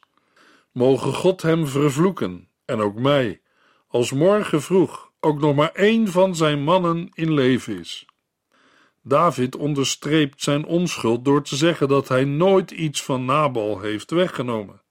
Mogen 0.72 1.12
God 1.14 1.42
hem 1.42 1.66
vervloeken, 1.66 2.48
en 2.64 2.80
ook 2.80 2.94
mij, 2.94 3.40
als 3.88 4.12
morgen 4.12 4.62
vroeg 4.62 5.12
ook 5.20 5.40
nog 5.40 5.54
maar 5.54 5.72
één 5.72 6.08
van 6.08 6.34
zijn 6.34 6.62
mannen 6.62 7.10
in 7.14 7.32
leven 7.32 7.78
is. 7.78 8.06
David 9.02 9.56
onderstreept 9.56 10.42
zijn 10.42 10.64
onschuld 10.64 11.24
door 11.24 11.42
te 11.42 11.56
zeggen 11.56 11.88
dat 11.88 12.08
hij 12.08 12.24
nooit 12.24 12.70
iets 12.70 13.02
van 13.02 13.24
Nabal 13.24 13.80
heeft 13.80 14.10
weggenomen. 14.10 14.82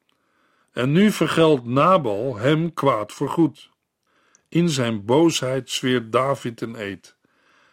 En 0.71 0.91
nu 0.91 1.11
vergeldt 1.11 1.65
Nabal 1.65 2.35
hem 2.35 2.73
kwaad 2.73 3.11
voor 3.11 3.29
goed. 3.29 3.69
In 4.49 4.69
zijn 4.69 5.05
boosheid 5.05 5.69
zweert 5.69 6.11
David 6.11 6.61
een 6.61 6.75
eed. 6.75 7.17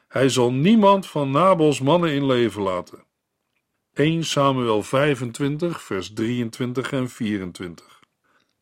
Hij 0.09 0.29
zal 0.29 0.53
niemand 0.53 1.07
van 1.07 1.31
Nabals 1.31 1.81
mannen 1.81 2.13
in 2.13 2.27
leven 2.27 2.63
laten. 2.63 3.05
1 3.95 4.25
Samuel 4.25 4.83
25, 4.83 5.83
vers 5.83 6.13
23 6.13 6.93
en 6.93 7.11
24. 7.11 8.01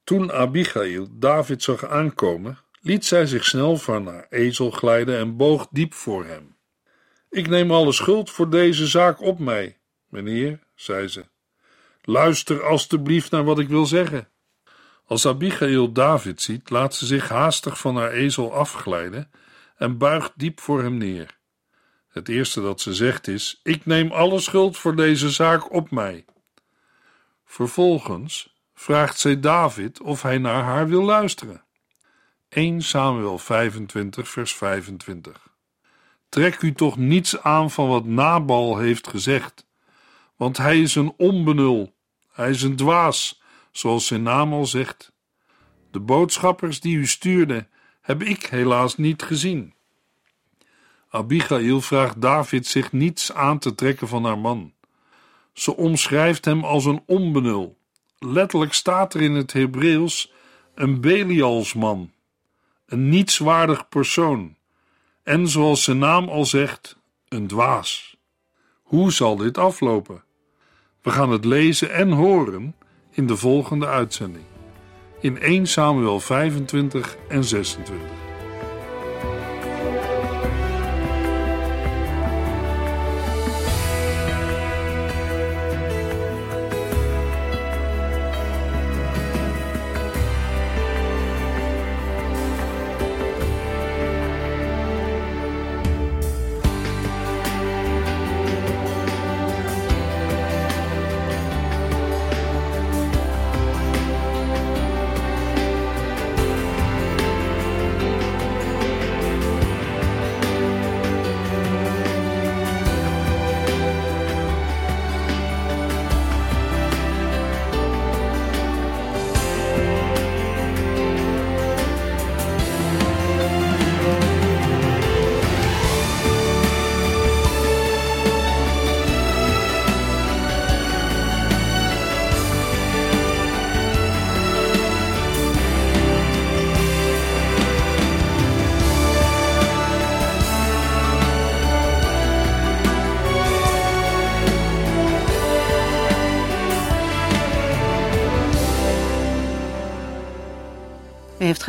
Toen 0.05 0.33
Abigail 0.33 1.09
David 1.11 1.63
zag 1.63 1.85
aankomen, 1.87 2.59
liet 2.81 3.05
zij 3.05 3.27
zich 3.27 3.45
snel 3.45 3.77
van 3.77 4.07
haar 4.07 4.27
ezel 4.31 4.71
glijden 4.71 5.19
en 5.19 5.37
boog 5.37 5.67
diep 5.71 5.95
voor 5.95 6.25
hem. 6.25 6.57
Ik 7.29 7.49
neem 7.49 7.71
alle 7.71 7.93
schuld 7.93 8.31
voor 8.31 8.51
deze 8.51 8.87
zaak 8.87 9.21
op 9.21 9.39
mij, 9.39 9.79
meneer, 10.09 10.59
zei 10.75 11.09
ze. 11.09 11.25
Luister 12.03 12.63
alstublieft 12.63 13.31
naar 13.31 13.45
wat 13.45 13.59
ik 13.59 13.69
wil 13.69 13.87
zeggen. 13.87 14.29
Als 15.05 15.27
Abigail 15.27 15.93
David 15.93 16.43
ziet, 16.43 16.71
laat 16.71 16.95
ze 16.95 17.07
zich 17.07 17.29
haastig 17.29 17.79
van 17.79 17.97
haar 17.97 18.13
ezel 18.13 18.55
afglijden 18.55 19.31
en 19.77 19.99
buigt 19.99 20.33
diep 20.37 20.61
voor 20.61 20.83
hem 20.83 20.97
neer. 20.97 21.40
Het 22.11 22.29
eerste 22.29 22.61
dat 22.61 22.81
ze 22.81 22.95
zegt 22.95 23.29
is: 23.29 23.61
Ik 23.63 23.87
neem 23.87 24.13
alle 24.13 24.41
schuld 24.41 24.77
voor 24.77 24.97
deze 24.97 25.31
zaak 25.31 25.73
op 25.73 25.91
mij. 25.91 26.25
Vervolgens 27.45 28.55
vraagt 28.75 29.19
zij 29.19 29.41
David 29.41 30.01
of 30.01 30.23
hij 30.23 30.39
naar 30.39 30.63
haar 30.63 30.89
wil 30.89 31.03
luisteren. 31.03 31.65
1 32.49 32.83
Samuel 32.83 33.39
25, 33.39 34.29
vers 34.29 34.55
25. 34.55 35.49
Trek 36.29 36.63
u 36.63 36.73
toch 36.73 36.97
niets 36.97 37.41
aan 37.41 37.71
van 37.71 37.89
wat 37.89 38.05
Nabal 38.05 38.79
heeft 38.79 39.09
gezegd, 39.09 39.67
want 40.37 40.57
hij 40.57 40.81
is 40.81 40.95
een 40.95 41.15
onbenul, 41.17 41.95
hij 42.33 42.51
is 42.51 42.63
een 42.63 42.77
dwaas, 42.77 43.43
zoals 43.71 44.07
zijn 44.07 44.23
naam 44.23 44.53
al 44.53 44.67
zegt. 44.67 45.13
De 45.91 46.01
boodschappers 46.01 46.81
die 46.81 46.97
u 46.97 47.07
stuurde, 47.07 47.69
heb 48.01 48.23
ik 48.23 48.47
helaas 48.47 48.97
niet 48.97 49.23
gezien. 49.23 49.75
Abigail 51.13 51.81
vraagt 51.81 52.21
David 52.21 52.67
zich 52.67 52.93
niets 52.93 53.33
aan 53.33 53.59
te 53.59 53.75
trekken 53.75 54.09
van 54.09 54.25
haar 54.25 54.39
man. 54.39 54.73
Ze 55.53 55.77
omschrijft 55.77 56.45
hem 56.45 56.65
als 56.65 56.85
een 56.85 57.03
onbenul. 57.07 57.79
Letterlijk 58.19 58.73
staat 58.73 59.15
er 59.15 59.21
in 59.21 59.35
het 59.35 59.53
Hebreeuws 59.53 60.33
een 60.75 61.01
Belialsman, 61.01 62.11
een 62.87 63.09
nietswaardig 63.09 63.89
persoon, 63.89 64.57
en 65.23 65.49
zoals 65.49 65.85
zijn 65.85 65.99
naam 65.99 66.29
al 66.29 66.45
zegt, 66.45 66.97
een 67.29 67.47
dwaas. 67.47 68.17
Hoe 68.83 69.13
zal 69.13 69.37
dit 69.37 69.59
aflopen? 69.59 70.23
We 71.03 71.11
gaan 71.11 71.31
het 71.31 71.45
lezen 71.45 71.93
en 71.93 72.11
horen 72.11 72.75
in 73.11 73.27
de 73.27 73.37
volgende 73.37 73.87
uitzending. 73.87 74.45
In 75.21 75.39
1 75.39 75.67
Samuel 75.67 76.21
25 76.21 77.17
en 77.29 77.45
26. 77.45 78.30